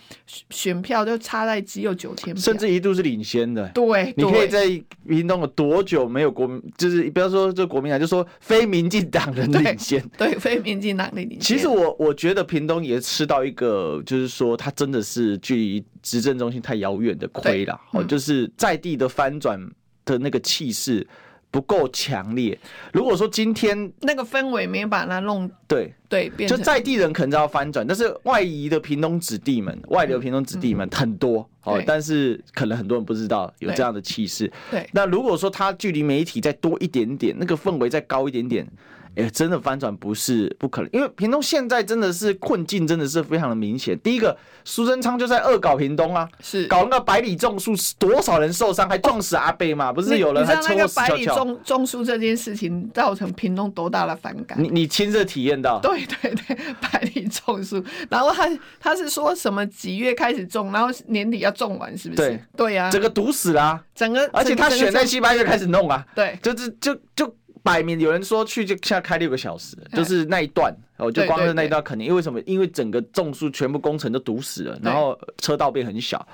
[0.48, 3.68] 选票就差在只有九千票，甚至一度是领先的。
[3.74, 4.66] 对，你可以在
[5.06, 6.62] 屏东有多久没有国民？
[6.78, 10.00] 就是不要说这国民党，就说非民进党人 领先。
[10.16, 11.40] 对，对非民进党的领先。
[11.40, 17.78] 其实我我觉得屏东也吃到一个，就是说他真的是距离执政中心太遥远的亏了。
[17.92, 19.60] 哦，就是在地的翻转
[20.06, 21.06] 的那个气势。
[21.52, 22.58] 不够强烈。
[22.92, 34.50] 如果说今天那个氛围没把它弄对对，就在地人可能要翻转，但是外移的屏东子弟们，外流屏东子弟们很多哦，但是可能很多人不知道有这样的气势。
[34.70, 38.66] 对，那如果说他距离媒体再多一点点，那个氛围再高一点点。
[39.14, 43.98] 哎、欸，真的翻转不是不可能，因为屏东现在真的是困境，真的是非常的明显。
[44.00, 49.92] 第一个，苏贞昌就在恶搞屏东啊，是搞那个百里种树，多少人受伤，还撞死阿贝嘛、哦？
[49.92, 51.16] 不是有人还车祸死翘翘。
[51.16, 54.56] 你知道那个百里种种树这件事情造成屏东多大的反感？
[54.62, 55.78] 你你亲自体验到？
[55.80, 58.48] 对，对对对，百里种树，然后他
[58.80, 62.22] 他是说什么几月开始种，然后年底要种完，是不是？
[62.22, 72.40] 对对呀、啊，整个堵死了、啊，整个而且他选在七八月开始弄啊，对，就是就就摆明有人说去就现在开六个小时，就是那一段哦，就光是那一段肯定因为什么？
[72.46, 76.26] 因为整个种树全部工程都堵死了，然后车道变很小。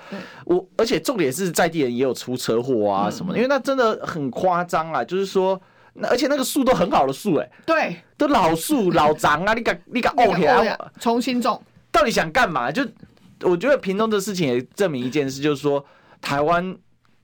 [0.44, 5.60] 我而且重点是在地人也有出车祸啊什么的，因为那真的很夸张啊，就是说。
[6.00, 10.78] 而且那个树都很好的树哎，对，都老树 老长啊，你敢你敢 OK 啊？
[11.00, 11.60] 重新种，
[11.90, 12.70] 到底想干嘛？
[12.70, 12.86] 就
[13.40, 15.84] 我觉得屏东的事情也证明一件事，就是说
[16.20, 16.76] 台湾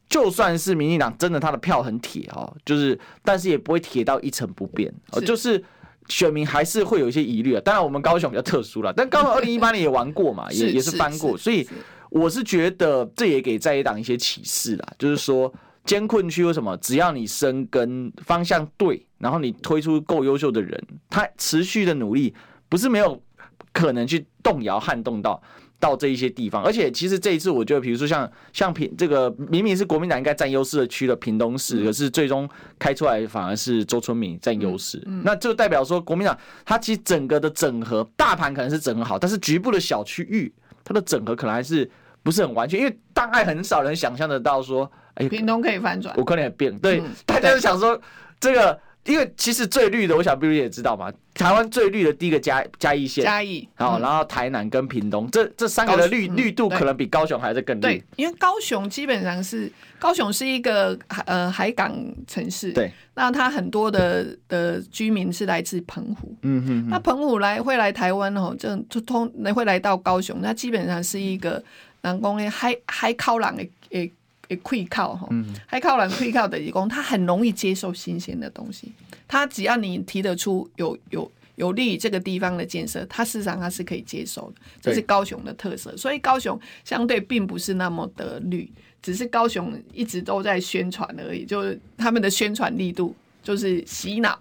[0.08, 5.62] 就算是民进党真的他的票很铁哦，就是但是也不会铁到一成不变哦，就是
[6.08, 7.60] 选民还是会有一些疑虑啊。
[7.64, 11.68] 当然我们高雄比较特殊了，但高雄 二零一八年也玩过嘛，也也是翻过，所以
[12.10, 15.52] 我是觉得这也给在野党一些启示啦，就是说。
[15.86, 16.74] 艰困区为什么？
[16.78, 22.34] 只要你生根方向对，然后你推出够优秀的人，他持续的努力
[22.70, 23.22] 不是没有
[23.70, 25.42] 可能去动摇撼动到
[25.84, 26.64] 到这一些地方。
[26.64, 35.02] 而且其实这一次，我觉得，比如说像像平这个明明是国民党应该占优势的区的屏东市，可是最终开出来反而是周春明占优势。
[35.22, 40.50] 那就代表说国民党它其实整个的整合大盘可能是整合好，但是局部的小区域
[40.82, 41.90] 它的整合可能还是
[42.22, 44.90] 不是很完全，因为大概很少人想象得到说。
[45.14, 46.76] 哎，屏东可以翻转，我可能也变。
[46.80, 47.96] 对，嗯、大家就想说
[48.40, 57.80] 这个，因为其实最绿的，我想比如也知道嘛，台湾最绿的第一个嘉嘉义县，嘉义，好，然后台南跟屏东，这这三个的绿绿度可能比高雄还是更绿。
[57.80, 61.94] 对，因为高雄基本上是高雄是一个呃海港
[62.26, 71.62] 城市，对，那它很多的的居民是来自澎湖，嗯哼，那澎湖来会来台湾哦，这就通会来到高雄，那基本上是一个
[72.00, 74.10] 南宫的海海靠港的诶。
[74.48, 75.28] 也可以靠哈，
[75.66, 78.92] 还靠人可以靠的义工，他很容易接受新鲜的东西。
[79.26, 84.60] 他只要你提得出有有有利于这个地方的建设，他事实上他是可以接受的。
[84.80, 88.70] 这是高雄的特色，所以高雄相对并不是那么的绿，
[89.02, 93.14] 只是高雄一直都在宣传而已，就是他们的宣传力度。
[93.44, 94.36] 就是洗脑，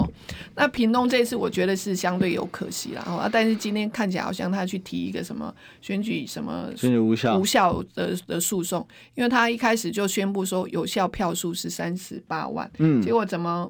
[0.55, 13.69] 那屏东这次我觉得是相对有可惜了啊，但是今天看起来好像他去提一个什么选举什么选举无效无效的的诉讼，因为他一开始就宣布说有效票数是三十八万，嗯，结果怎么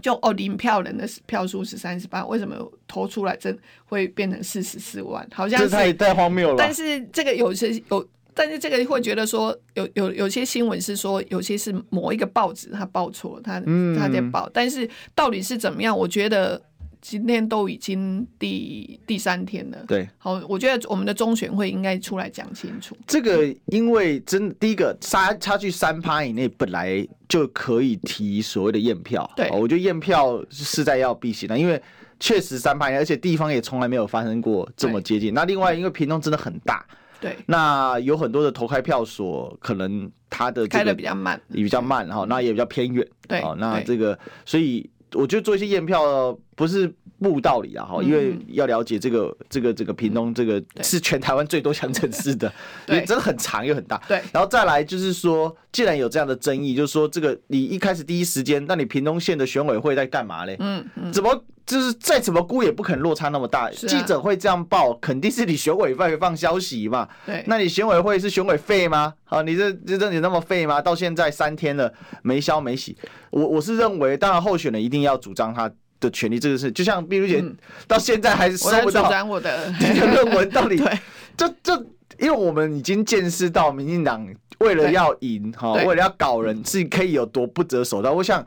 [0.00, 5.26] 就哦零票人的票数是三十八，为什么投出来真会变成四十四万？
[5.34, 6.54] 好像是这太太荒谬了。
[6.56, 8.08] 但是这个有些有。
[8.34, 13.60] 但是这个会觉得说有有有些新闻是说有些是某一个报纸他报错，他
[13.98, 15.96] 他在报，但是到底是怎么样？
[15.96, 16.60] 我觉得
[17.00, 19.84] 今天都已经第第三天了。
[19.86, 22.96] 对，好，我觉得我们的中选会应该出来讲清楚。
[23.06, 29.30] 这个因为真第一个差差距三趴以内本来就可以提所谓的验票。
[29.36, 31.80] 对，我觉得验票是势在要必行的，因为
[32.18, 35.34] 确实三趴以内，而且地方也从来没有发生过这么接近。
[35.34, 36.82] 那另外因为屏东真的很大。
[37.22, 43.06] 对，那有很多的投开票所，可能它的开的比较慢，也比较慢哈，那也比较偏远。
[43.28, 46.92] 对，那这个，所以我觉得做一些验票不是
[47.30, 52.52] 不道理啊哈，因为要了解这个这个这个屏东这个是全台湾最多乡镇市的，
[52.88, 54.00] 因为真的很长又很大。
[54.08, 60.56] 对，然后再来就是说，既然有这样的争议，就是说这个你一开始第一时间，那你屏东县的选委会在干嘛嘞？
[60.58, 61.44] 嗯嗯，怎么？
[61.64, 63.68] 就是再怎么估也不可能落差那么大。
[63.68, 67.08] 啊、记者会这样报，肯定是你选委会放消息嘛。
[67.24, 69.14] 对，那你选委会是选委废吗？
[69.26, 70.82] 啊，你这这你那么废吗？
[70.82, 71.90] 到现在三天了，
[72.22, 72.96] 没消没息。
[73.30, 75.70] 我我是认为，当然候选人一定要主张他
[76.02, 77.42] 的权利，这个是就像碧如姐
[77.86, 79.72] 到现在还是收不到我的
[80.12, 80.98] 论文，到底 对，
[81.34, 81.74] 就就
[82.18, 88.14] 因为我们已经见识到民进党为了要赢哈，为了要搞人是可以有多不择手段。
[88.14, 88.44] 我想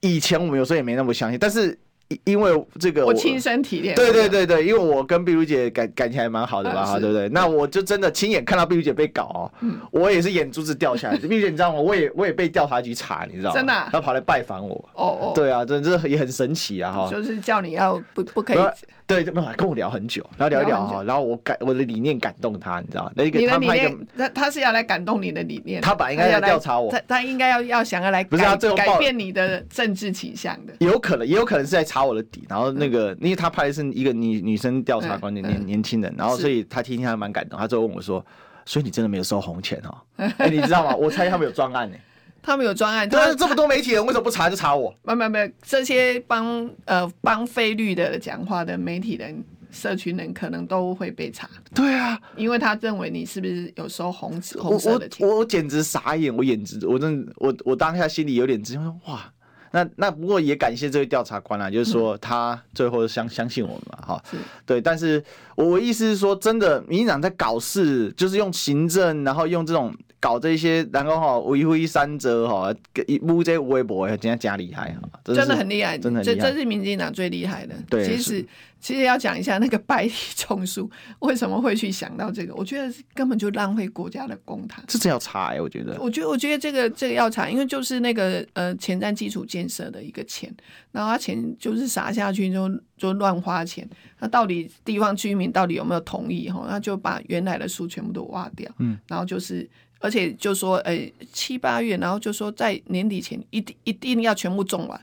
[0.00, 1.78] 以前我们有时候也没那么相信，但是。
[2.24, 7.28] 因为这个我亲身体验，对对对对，因为我跟碧如姐感感情还蛮好的吧，哈，对不对？
[7.28, 9.52] 那我就真的亲眼看到碧如姐被搞哦，
[9.92, 11.16] 我也是眼珠子掉下来。
[11.16, 11.80] 碧如姐，你知道吗？
[11.80, 13.56] 我也我也被调查局查，你知道吗？
[13.56, 14.74] 真的，他跑来拜访我。
[14.94, 17.08] 哦哦，对啊，真的这也很神奇啊，哈。
[17.10, 18.58] 就是叫你要不不可以，
[19.06, 23.12] 对，没有跟我聊很久，然后聊一聊哈，然后我感我的理念感动他，你知道吗？
[23.14, 32.70] 那个他派一个，他他是要来感动你的理念，他本来应该要调查我，他他应该要要想要来不是他最后改变你的政治倾向的，有可能也有可能是在查我的底，然后。
[32.72, 38.24] 那个，因为他拍的是一个女女生调查官，年年年轻人，然后所以他听听还蛮感动，他就问我说
[38.64, 39.98] ：“所以你真的没有收红钱哦？”
[40.38, 40.94] 哎，你知道吗？
[40.94, 41.96] 我猜他们有专案呢。
[42.42, 44.94] 他们有专案，但是这么多媒体人为什么不查就查我？
[45.02, 51.50] 没有没有没，这些帮呃帮非绿的讲话的媒体人、社群人可能都会被查。
[51.74, 55.26] 对啊，因为他认为你是不是有收红红色的钱？
[55.26, 59.30] 我我我简直傻眼，我眼直我真的我我当下心里有点直，说哇。
[59.70, 64.22] 那那不过也感谢这位调查官啊，就是说他最后相相信我们嘛，哈，
[64.66, 64.80] 对。
[64.80, 65.22] 但是
[65.54, 69.94] 我意思是说，真的，民进党在搞事，就是用行政，然后用这种。
[70.20, 72.70] 搞这些，然后哈维护三者哈，
[73.06, 77.74] 一乌这微博真的加厉害哈，真的很厉害，真的这这是民进党最厉害的。
[77.88, 78.46] 对，其实
[78.78, 80.90] 其实要讲一下那个百里种树
[81.20, 84.76] 为什么会去想到这个，我觉得根本就浪费国家的公帑。
[84.86, 85.98] 这真要查哎，我觉得。
[85.98, 90.54] 我觉得我觉得这个这个要查，因为就是那个呃前瞻基础建设的一个钱，
[90.92, 96.66] 然后他钱就是撒下去就就乱花钱，那到底地方居民到底有没有同意哈？
[96.68, 99.66] 那就把原来的树全部都挖掉，嗯，然后就是。
[100.00, 105.00] 而且就说，诶、欸，七八月，然后就说在年底前一定一定要全部种完，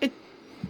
[0.00, 0.12] 诶、欸，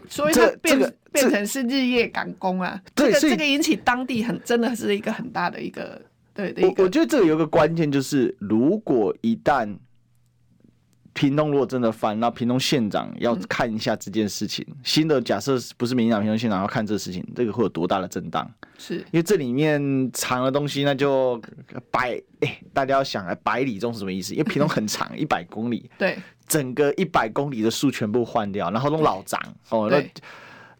[0.08, 2.80] 所以它变、这个、变成是日夜赶工啊。
[2.94, 6.00] 这个这个引起当地很真的是一个很大的一个
[6.32, 6.82] 对的一个。
[6.82, 9.76] 我我觉得这个有个关键就是，如果一旦。
[11.14, 14.64] 屏东如果真的翻，那屏东县长要看一下这件事情。
[14.68, 18.50] 嗯、新的假设不是民进党屏东县长要看这个事情，这个会有多大的震荡？
[18.78, 21.40] 是因为这里面藏的东西，那就
[21.90, 24.32] 百哎、欸，大家要想啊，百里中是什么意思？
[24.32, 29.38] 因为屏东很长，一百公里， 对，整个一百公里的树全部换掉，然后都老长
[29.68, 30.00] 哦，那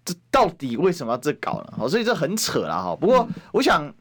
[0.05, 1.75] 这到底为什么要这搞呢？
[1.79, 2.97] 哦，所以这很扯了哈。
[2.97, 3.85] 不过我想。
[3.87, 3.95] 嗯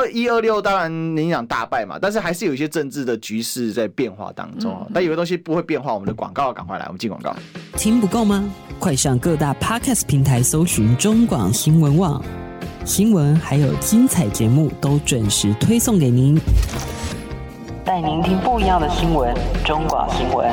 [0.00, 4.74] 二一二六当然民进党大败嘛，但是还是有一些政治的局势在变化当中。
[4.80, 7.36] 嗯、但有些东西不会变化，我们的广告赶快来，我们进广告。
[7.76, 8.50] 听不够吗？
[8.78, 12.24] 快上各大 Podcast 平台搜寻中广新闻网
[12.86, 16.40] 新闻，还有精彩节目都准时推送给您，
[17.84, 19.36] 带您听不一样的新闻。
[19.66, 20.50] 中广新闻，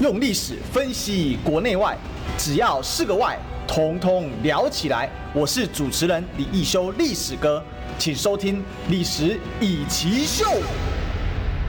[0.00, 1.98] 用历史分析国内外。
[2.40, 3.36] 只要是个“外”，
[3.68, 5.10] 统统聊起来。
[5.34, 7.62] 我是主持人李易修，历史哥，
[7.98, 8.56] 请收听
[8.88, 10.44] 《历史易起 SHOW》。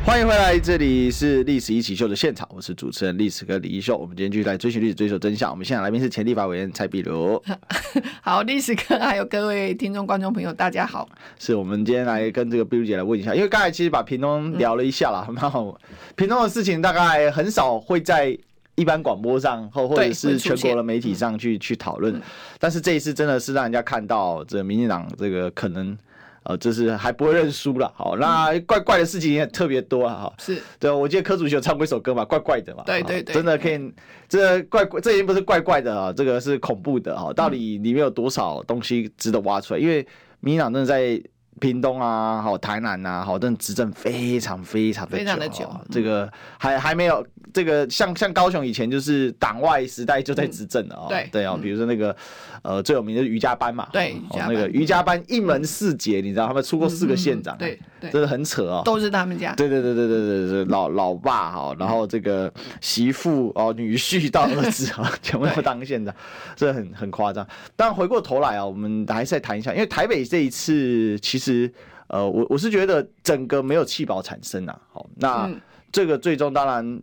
[0.06, 3.97] 欢迎回来，这里是《历史一起 SHOW》的现场，我是主持人历史哥李易修。
[3.97, 5.52] 我们今天继续来追寻历史，追求真相。
[5.52, 7.39] 我们现场来宾是前立法委员蔡壁如。
[8.22, 11.08] 好，历史哥还有各位听众、观众朋友，大家好。
[11.38, 15.78] 是我们今天来跟这个壁如姐来问一下，因为刚才其实把屏东聊了一下了，很好。
[16.16, 18.38] 屏东的事情大概很少会在。
[18.80, 22.19] 一般广播上或或者是全国的媒体上去去讨论，
[22.57, 25.97] 但是这一次真的是让人家看到这民进党这个可能
[26.43, 27.91] 呃，就是还不会认输了。
[27.93, 30.13] 好，那怪怪的事情也特别多啊。
[30.23, 32.84] 哈，是对，我记得柯主席有唱过一首歌嘛，怪怪的嘛。
[32.86, 33.93] 对对对，真的可以，
[34.30, 37.34] 这怪怪，这已经不是怪怪的啊，这个是恐怖的哈。
[37.34, 39.80] 到底里面有多少东西值得挖出来？
[39.80, 40.07] 因为
[40.39, 41.21] 民进党真的在。
[41.59, 47.21] 屏东啊，好台南啊，好，但执政非常非常的久，非常的久，这个还还没有
[47.54, 52.16] 这个像像高雄以前就是党外时代就在执政了啊，对对啊，比如说那个
[52.62, 57.80] 呃最有名的瑜伽班嘛，对，那个瑜伽班一门四杰，你知道他们出过四个县长，对，
[58.12, 66.14] 真的很扯哦，都是他们家，对对对对对对对，老老爸哈，然后这个媳妇哦女婿到儿子啊， 全部都当县长，
[66.56, 67.47] 这很很夸张。
[67.76, 71.72] 但回过头来啊，我们还是再谈一下，因为台北这一次其实。
[72.12, 74.76] 呃，我我是觉得整个没有弃保产生啊。
[74.91, 75.47] 好，那
[75.91, 77.00] 这个最终当然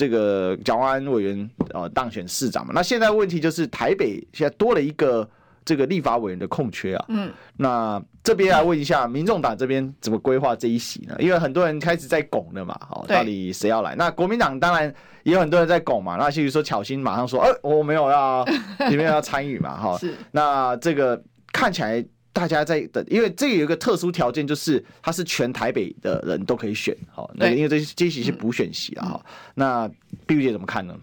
[0.00, 2.72] 这个蒋万安委员呃当选市长嘛。
[2.74, 5.28] 那现在问题就是台北现在多了一个
[5.62, 7.04] 这个立法委员的空缺啊。
[7.08, 11.14] 嗯，那这边来问一下，民众党这边怎么规划这一席呢？
[11.18, 12.74] 因为很多人开始在拱了嘛。
[12.80, 13.94] 好，到底谁要来？
[13.94, 14.90] 那国民党当然
[15.22, 16.16] 也有很多人在拱嘛。
[16.16, 18.42] 那譬如说巧芯马上说，呃、欸，我没有要，
[18.88, 19.76] 你没有要参与嘛。
[19.76, 20.14] 哈，是。
[20.30, 21.22] 那这个
[21.52, 22.02] 看起来。
[22.32, 29.30] 大家在等，因为这个有一个特殊条件，就是它是全台北的人都可以选，好，那因为这这些是补选席啊，哈、嗯。
[29.54, 29.90] 那
[30.26, 30.96] 碧玉姐怎么看呢？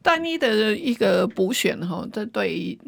[0.00, 2.78] 单一的一个补选哈，这对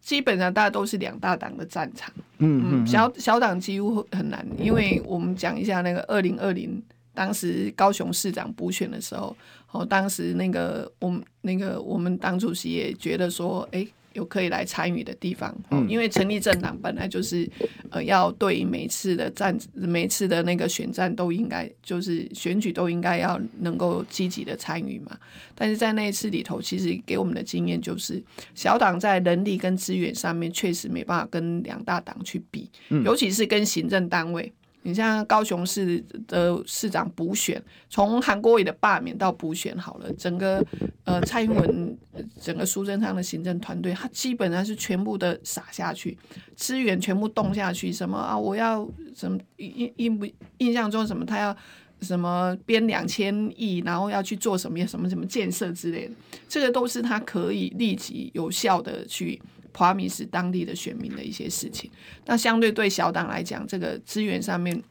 [0.00, 6.80] 基本上大家都是两大党的战场，嗯嗯，嗯，小小党几乎很难，因为我们讲一下那个二零二零
[7.12, 9.36] 当时高雄市长补选的时候，
[9.72, 13.84] 哦，当时那个我们那个我们党主席也觉得说，哎。
[14.16, 15.54] 有可以来参与的地方，
[15.88, 17.48] 因为成立政党本来就是，
[17.90, 25.16] 呃，要对每一次的战、每一次的那个选战都应该，就是选举都应该要能够积极的参与嘛。
[25.54, 28.22] 但是在那一次里头，其实给我们的经验就是，
[28.54, 32.70] 小党在人力跟资源上面确实没办法跟两大党去比，
[33.04, 34.50] 尤其是跟行政单位。
[34.86, 37.60] 你像高雄市的市长补选，
[37.90, 40.64] 从韩国瑜的罢免到补选好了，整个
[41.02, 41.98] 呃蔡英文
[42.40, 46.16] 整个苏贞昌的行政团队，他基本上是全部的撒下去，
[46.54, 50.24] 资源全部动下去，什么啊，我要什么印印不
[50.58, 51.56] 印象中什么他要
[52.00, 56.14] 什么编两千亿，然后要去做什么什么什么建设之类的，
[56.48, 59.42] 这个都是他可以立即有效的去。
[59.76, 61.90] 华米是当地的选民的一些事情，
[62.24, 64.82] 那相对对小党来讲，这个资源上面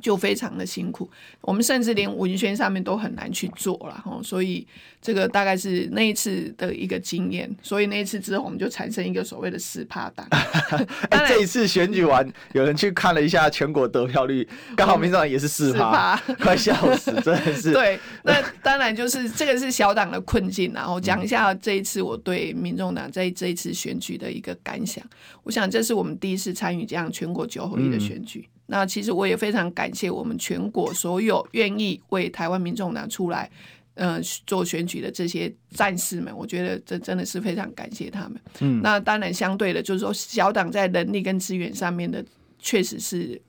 [0.00, 4.66] 就非常的辛苦，我们甚至连文宣上面都很难去做了哈，所以
[5.02, 10.26] 这个大概是那一次的一个经验，所以那一次之后我们就产生一个所谓的四趴党。
[11.10, 14.46] 哎，这一次选举完，有人去看了一下全国得票率，
[14.76, 17.72] 刚好民众党也是四趴，快笑死，真的是。
[17.74, 25.04] 对，那当然就是这个是小党的困境，然后讲一下这一次我对民众党在这一次选举的一个感想。
[25.42, 28.46] 我想这是我们第一次参与这样全国九合一的选举。
[28.46, 33.50] 嗯那其实我也非常感谢我们全国所有愿意为台湾民众拿出来，
[33.94, 38.38] 呃，做选举的这些战士们，我觉得这真的是非常感谢他们。
[38.60, 42.22] 嗯，那当然相对的，就是说小党在能力跟资源上面的，
[42.58, 43.40] 确实是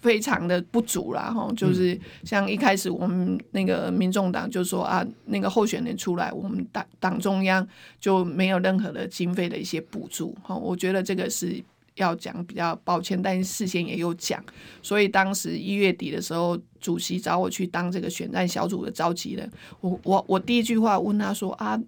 [0.00, 1.32] 非常的不足啦。
[1.32, 1.48] 哈。
[1.56, 7.64] 就是像一开始我们那个民众党就说啊，那个候选人出来，我们党党中央
[8.00, 10.36] 就没有任何的经费的一些补助。
[10.42, 11.62] 哈，我觉得这个是。
[11.96, 14.42] 要讲比较抱歉，但是事先也有讲，
[14.82, 19.50] 所以当时一月底的时候，主席找我去当这个选战小组的召集人。
[19.80, 21.80] 我我我第一句话问他说：“啊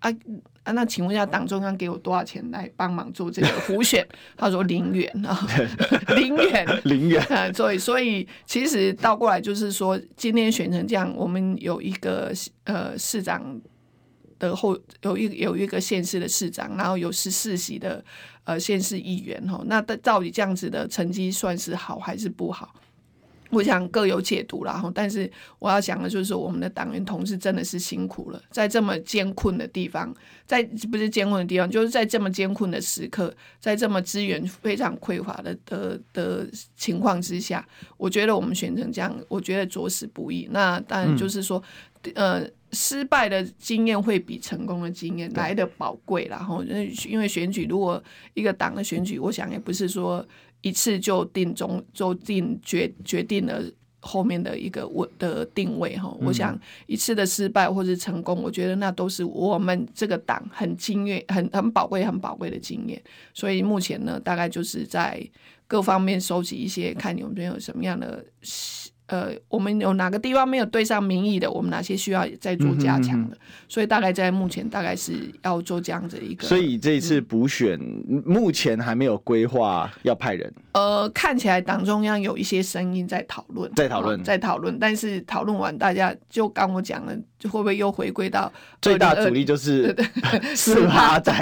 [0.00, 0.10] 啊
[0.64, 5.38] 啊，那请问一下，党中央给我多少钱来帮忙做这个 辅选？”他说“零元啊，
[6.16, 12.32] 零元，零元。”啊，所以所以其实倒过来就是说，今天选成这样，我们有一个
[12.64, 13.60] 呃市长。
[14.44, 18.04] 的后有一有一个县市的市长，然后有十四席的
[18.44, 22.74] 呃县市议员哈，那到底这样子的成绩算是好还是不好？
[23.50, 24.90] 我想各有解读啦哈。
[24.92, 25.30] 但是
[25.60, 30.12] 我要讲的就是说，我们的党员同志真的是辛苦了，在这么艰困的地方，
[30.44, 37.64] 在不是艰困的地方，就是在这么艰困的时刻，在这么资源非常匮乏的的的情况之下，
[37.96, 40.48] 我觉得我们选成这样，我觉得着实不易。
[40.50, 41.62] 那当然就是说，
[41.93, 42.48] 嗯、呃。
[42.76, 46.60] 失败的经验会比成功的经验来的宝贵，然后
[47.08, 48.02] 因为选举，如果
[48.32, 50.26] 一个党的选举，我想也不是说
[50.60, 53.62] 一次就定中就定决决定了
[54.00, 56.12] 后面的一个我的定位哈。
[56.18, 63.00] 我想一次的失败或是成功，我觉得那都是我们这个党很经验、很很宝贵、很宝贵的经验。
[63.32, 65.24] 所以目前呢，大概就是在
[65.68, 68.24] 各方面收集一些，看你们有什么样的。
[69.06, 71.50] 呃，我们有哪个地方没有对上民意的？
[71.50, 73.36] 我们哪些需要再做加强的？
[73.36, 76.46] 嗯、哼哼，所以大概在目前大概是要做这样子一个。
[76.46, 80.50] 所以这一次补选、嗯、目前还没有规划要派人。
[80.72, 84.78] 呃，看起来党中央有一些声音在讨论，在讨论，在讨论。
[84.78, 88.50] 但是讨论完，大家就刚我讲了，就会不会又回归到
[88.80, 89.94] 最大阻力就是
[90.56, 91.32] 四趴仔？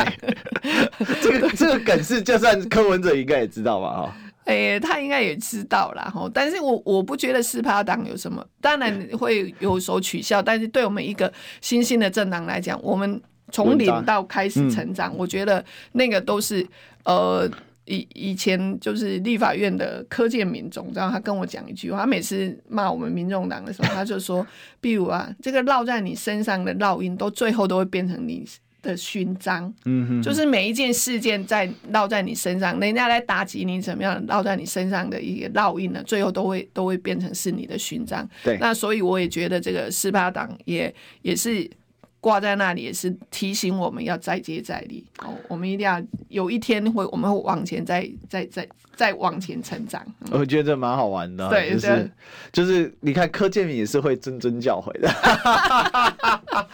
[1.23, 4.03] 这个这个梗是，就算柯文哲应该也知道吧？
[4.03, 4.17] 哈。
[4.45, 6.11] 哎、欸，他应该也知道啦。
[6.13, 13.21] 哈，但是我我不觉得四趴党有什么，当然会有所取笑，但是对我们一个新兴的政党来讲，我们
[13.53, 16.67] 从零到开始成长，嗯、我觉得那个都是
[17.05, 17.49] 呃
[17.85, 24.45] 以以前就是立法院的柯建铭总召，他跟我讲一句话，他每次骂我们民众党的时候，他就说，
[24.81, 28.45] 比如啊，这个烙在你身上的烙印，都最后都会变成你。
[28.83, 38.29] 的勋章，嗯哼，就是每一件事件在烙在你身上，人家来打击你怎么样，烙在你身上的一个烙印呢，最后都会都会变成是你的勋章。
[38.43, 41.71] 对，那所以我也觉得这个四八党也也是
[42.21, 45.05] 挂在那里，也是提醒我们要再接再厉。
[45.21, 50.03] 哦，我们一定要有一天会，我们会往前再再再再往前成长。
[50.21, 52.11] 嗯、我觉得这蛮好玩的，对，就是
[52.53, 55.11] 就是你看柯建铭也是会谆谆教诲的。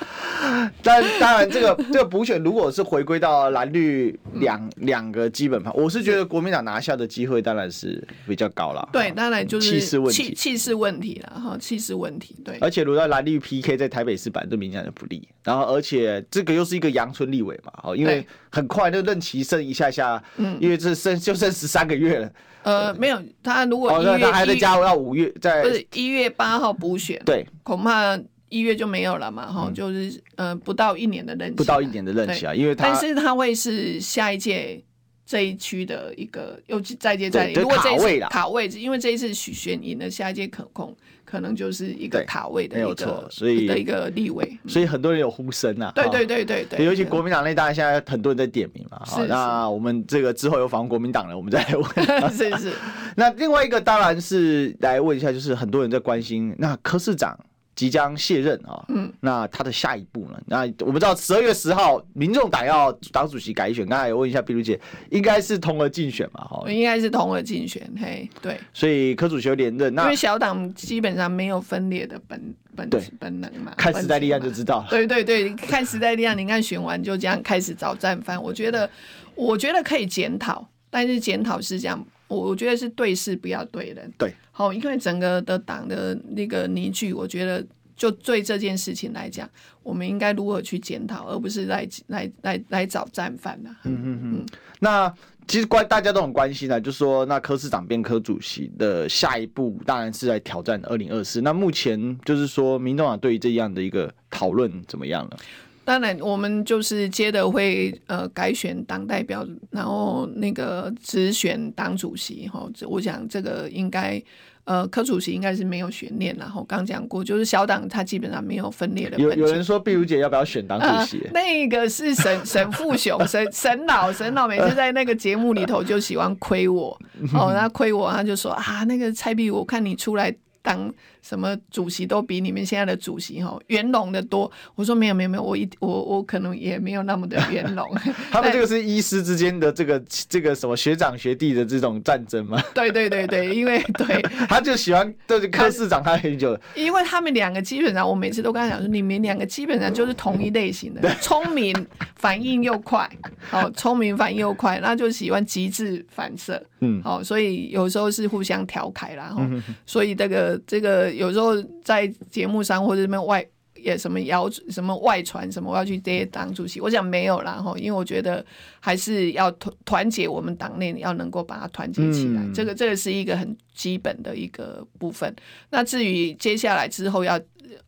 [0.82, 8.88] 但当然，这个这个补选如果是回归到蓝绿两两个基本盘，我是觉得国民党拿下的机会当然是比较高了。
[8.92, 12.36] 对，当然就是气势问题，气势问题了哈，气势问题。
[12.44, 22.30] 对，而且如果蓝绿 PK 在台北市版对民进党不利，然后而且这个又是一个阳春立委嘛，哦，因为很快就任期剩一下下，嗯，因为这剩就剩十三个月了。
[22.62, 28.18] 呃，没有，他如果一月他还在加到五月，在不是一月八号补选，对，恐怕。
[28.50, 34.82] 一月就没有了嘛，哈、嗯，就是呃不到一年的任期，不到一年的任期啊，因为他，但是他会是下一届
[35.26, 40.96] 这一区的一个又再接再厉，如果这一次卡位置，因为这一次许宣赢了，下一届可控
[41.28, 52.72] 可能就是一个卡位的一个，没有错，所以的一个立位，所以很多人有呼声啊，对对对对对，尤其国民党内，大家现在很多人在点名嘛，好，那我们这个之后有访问国民党了，我们再来问， 是是，
[53.14, 57.38] 那另外一个当然是来问一下，就是很多人在关心那柯市长。
[57.78, 60.40] 即将卸任啊，嗯，那他的下一步呢？
[60.46, 63.86] 那我们知道十二月十号，民众党要党主席改选。
[63.86, 64.78] 刚才也问一下碧如姐，
[65.10, 66.44] 应该是同额竞选嘛？
[66.44, 68.58] 哈，应该是同额竞选，嘿，对。
[68.72, 72.88] 所以柯主席有连任，那因为小党基本上没有分裂的本本
[73.18, 74.86] 本能嘛，看时代力量就知道了。
[74.88, 78.88] 对对对，看时代力量，你看选完就这样开始找战犯，我觉得
[79.34, 82.06] 我觉得可以检讨，但是检讨是这样。
[82.28, 84.12] 我我觉得是对事不要对人。
[84.18, 87.64] 对，好，因为整个的党的那个凝聚，我觉得
[87.98, 89.46] 就对这件事情来讲，
[89.82, 93.70] 我们应该如何去检讨，而不是来来来来找战犯呐。
[93.84, 94.46] 嗯嗯嗯。
[94.80, 95.12] 那
[95.48, 101.40] 其实关大家都很关心的，就是说那柯市长变柯主席的下一步，当然是来挑战二零二四。
[101.40, 105.36] 那目前就是说，民众党对于这样的一个讨论怎么样了？
[105.84, 112.70] 当然，我们就是接着会呃改选党代表，然后那个直选党主席哈。
[112.86, 114.22] 我想这个应该
[114.68, 119.18] 呃柯主席应该是没有悬念，然后刚讲过，就是小党他基本上没有分裂的。
[119.18, 121.18] 有有人说碧如姐要不要选党主席？
[121.24, 126.96] 呃、那个是沈沈富雄， 沈沈老沈老每次在那个节目里头就喜欢亏我
[127.32, 130.92] 哦，他亏我，他就说啊那个蔡壁，我看你出来当。
[131.28, 134.50] 什么主席都比你们现在的主席哈圆融的多。
[134.74, 137.86] 我说没有没有没有，我一我我可能也没有那么的圆融。
[138.32, 142.58] 他们这个是医师之间的这个这个什么学长学弟的这种战争吗？
[142.72, 146.60] 对对对对，因为对， 他就喜欢对柯市长他很久了。
[146.74, 151.74] 因为他们两个基本上，我每次都跟他讲说，你们两个基本上就是同一类型的，聪明，
[152.16, 153.06] 反应又快，
[153.50, 159.46] 哦，聪明反应又快，那就喜欢极致反射，嗯，好，所以有时候是互相调侃啦，哈，
[159.84, 161.17] 所以这个这个。
[161.18, 163.44] 有时候在节目上或者什么外
[163.74, 168.44] 也什么谣什么外传什么我要去接党主席，我想没有啦哈，因为我觉得
[168.80, 175.34] 还是要团团结我们党内要能够把它团结起来，嗯、这个这个是一个很基本的一个部分。
[175.70, 177.40] 那至于接下来之后要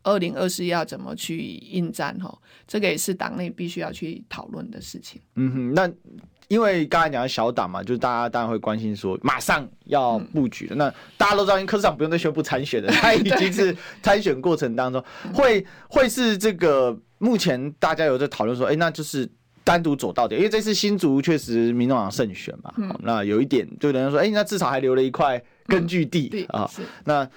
[0.03, 5.21] 二零二四要怎么去应战哈，这个也是党内必须要去讨论的事情。
[5.35, 5.91] 嗯哼，那。
[6.51, 10.75] 因为刚才讲的小党嘛，就是大家当然会关心说，马上要布局了。
[10.75, 13.73] 嗯、那大家都知道，因为柯市长不用再宣布参选的，他已经是
[14.03, 15.01] 参选过程当中
[15.33, 16.97] 会会是这个。
[17.23, 19.29] 目前大家有在讨论说，哎，那就是
[19.63, 22.73] 单独走到底，因为这次新竹确实民众党胜选嘛。
[22.77, 26.67] 嗯、那有一点，就有人说，哎，那至少还留了一块根据地啊。
[27.05, 27.29] 那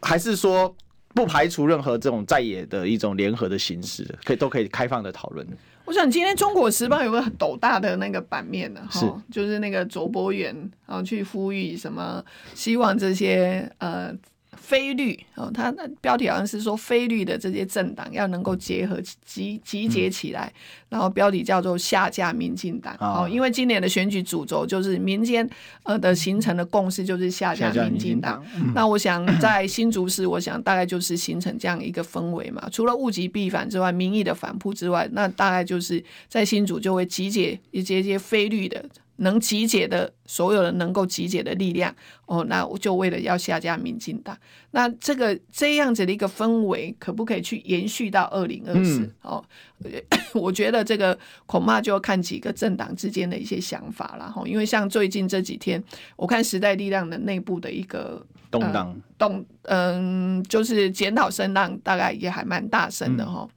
[0.00, 0.72] 还是说
[1.12, 5.44] 不排除任何这种在野的一种联合的形式，可以都可以开放的讨论。
[5.84, 10.54] 我想今天《中国时报》有个很斗大的那个版面的哈，是就是那个卓博远
[10.86, 12.24] 然后去呼吁什么，
[12.54, 14.14] 希望这些呃。
[14.56, 25.48] 非绿哦，它的标题好像是说非绿的这些政党要能够结合集集结起来，嗯、然后标题叫做下架民进党哦，因为今年的选举主轴就是民间
[25.82, 28.44] 呃的形成的共识就是下架民进党。
[28.56, 32.68] 嗯、那我想在新竹市，我想大概就是形成这样一个氛围嘛。
[32.70, 38.84] 除了物极必反之外，民意的反扑之外，那大概就是在新竹就会集结一些一些非绿的。
[39.22, 41.94] 能集结的所有人能够集结的力量
[42.26, 44.36] 哦，那我就为了要下架民进党，
[44.72, 49.08] 那这个这样子的一个氛围，可不可以去延续到二零二四？
[49.22, 49.42] 哦，
[50.34, 51.16] 我觉得这个
[51.46, 54.42] 恐怕就要看几个政党之间的一些想法了哈。
[54.44, 55.82] 因为像最近这几天，
[56.16, 63.48] 我看时代力量的内部的一个动荡、呃、动，嗯，就是检讨声浪，大概也还蛮大声的哈。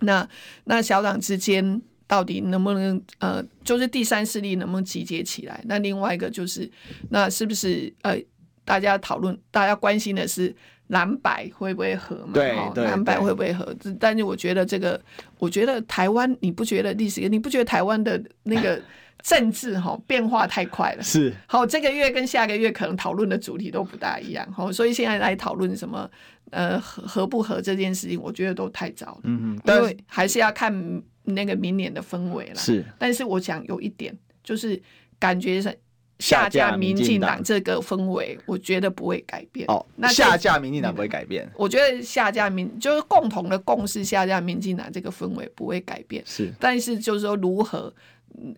[0.00, 0.28] 嗯、那
[0.64, 1.80] 那小党之间。
[2.10, 5.60] 到底能不能呃，就是第三势力能不能集结起来？
[5.66, 6.68] 那另外一个就是，
[7.10, 8.20] 那是不是呃，
[8.64, 10.52] 大家讨论、大家关心的是
[10.88, 12.32] 蓝白会不会合嘛？
[12.34, 13.72] 对对，蓝白会不会合？
[14.00, 15.00] 但是我觉得这个，
[15.38, 17.28] 我觉得台湾，你不觉得历史？
[17.28, 18.82] 你不觉得台湾的那个
[19.22, 21.02] 政治哈变化太快了？
[21.04, 21.32] 是。
[21.46, 24.44] 好，这个月跟下个月可能讨论的主题都不大一样。
[24.52, 26.10] 好，所以现在来讨论什么
[26.50, 29.20] 呃合合不合这件事情，我觉得都太早了。
[29.22, 31.00] 嗯嗯，因为还是要看。
[31.24, 34.80] 那个明年的氛围了，是，但是我想有一点，就是
[35.18, 35.78] 感觉是
[36.18, 39.66] 下架民进党这个氛围，我觉得不会改变。
[39.68, 41.50] 哦，那下架民进党不会改变。
[41.56, 46.22] 我觉得下架民就是共同的共识，下架民进党这个氛围不会改变。
[46.26, 47.92] 是，但是就是说如何。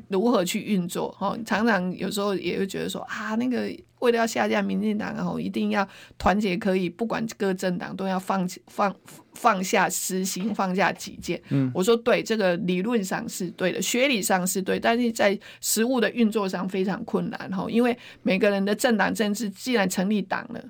[0.08, 1.10] 如何去运作？
[1.12, 5.88] 哈，常常有时候也会觉得说啊，那个为了要下架民进党，然后一定要
[6.18, 8.94] 团结，可以不管各政党都要放放
[9.34, 11.40] 放下私心，放下己见。
[11.50, 17.50] 嗯，我说对，这个理论上是对的，学理上是对，但是在实务的运作上非常困难。
[17.50, 20.62] 哈，因为每个人的政党政治既然成立党了。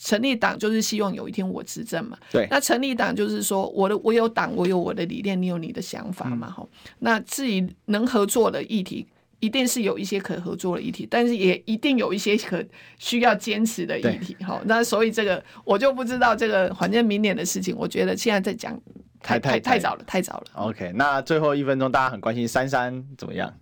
[0.00, 2.46] 成立党就是希望有一天我执政嘛，对。
[2.50, 6.90] 那成立党就是说，我的我有党，我有我的理念，你有你的想法嘛，哈、嗯。
[6.98, 9.06] 那至于能合作的议题，
[9.40, 12.62] 一定是有一些可合作的议题，但是也一定有一些可
[12.98, 14.66] 需要坚持的议题，哈对。
[14.66, 18.80] 那所以这个我就不知道这个，反正明年的事情，我觉得现在在讲
[19.22, 20.44] 太太太早了，太早了。
[20.54, 23.52] OK，那最后一分钟，大家很关心珊珊怎么样？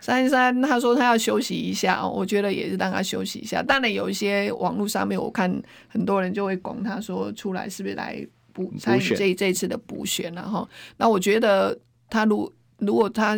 [0.00, 3.62] 珊珊她说她要休息一下，我觉得也是让她休息一下。
[3.62, 5.50] 当然有一些网络上面，我看
[5.88, 10.68] 很多人就会拱他说出来是不是来补参与这这一次的补选了哈？
[10.98, 11.76] 那我觉得
[12.10, 13.36] 他如如果他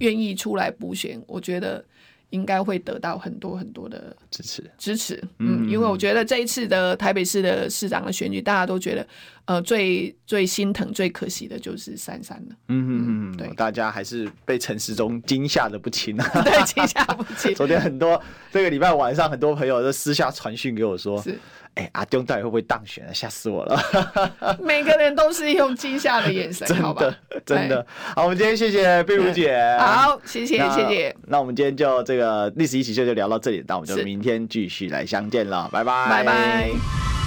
[0.00, 1.84] 愿意出来补选，我觉得
[2.30, 5.22] 应该会得到很多很多的支持支持。
[5.38, 9.06] 嗯，因为我觉得这一次的台北市的市长的选举，大家都觉得
[9.44, 12.56] 呃最最心疼、最可惜的就是珊珊了。
[12.68, 16.26] 嗯嗯嗯，对，大家还是被陈时中惊吓的不轻啊。
[16.42, 17.52] 对，惊吓不轻。
[17.56, 18.20] 昨天很多
[18.50, 21.20] 这个礼拜晚上，很多朋友都私下传讯给我说。
[21.22, 21.38] 是。
[21.74, 23.12] 哎，阿中到底会不会当选啊？
[23.12, 23.80] 吓死我了！
[24.62, 27.02] 每个人都是用惊吓的眼神， 好吧？
[27.46, 31.16] 真的，好，我们今天谢谢碧如姐， 好，谢谢谢谢。
[31.26, 37.21] 那我们今天就这个历史一起秀就聊到这里，那我们就明天继续来相见了，拜拜，拜拜。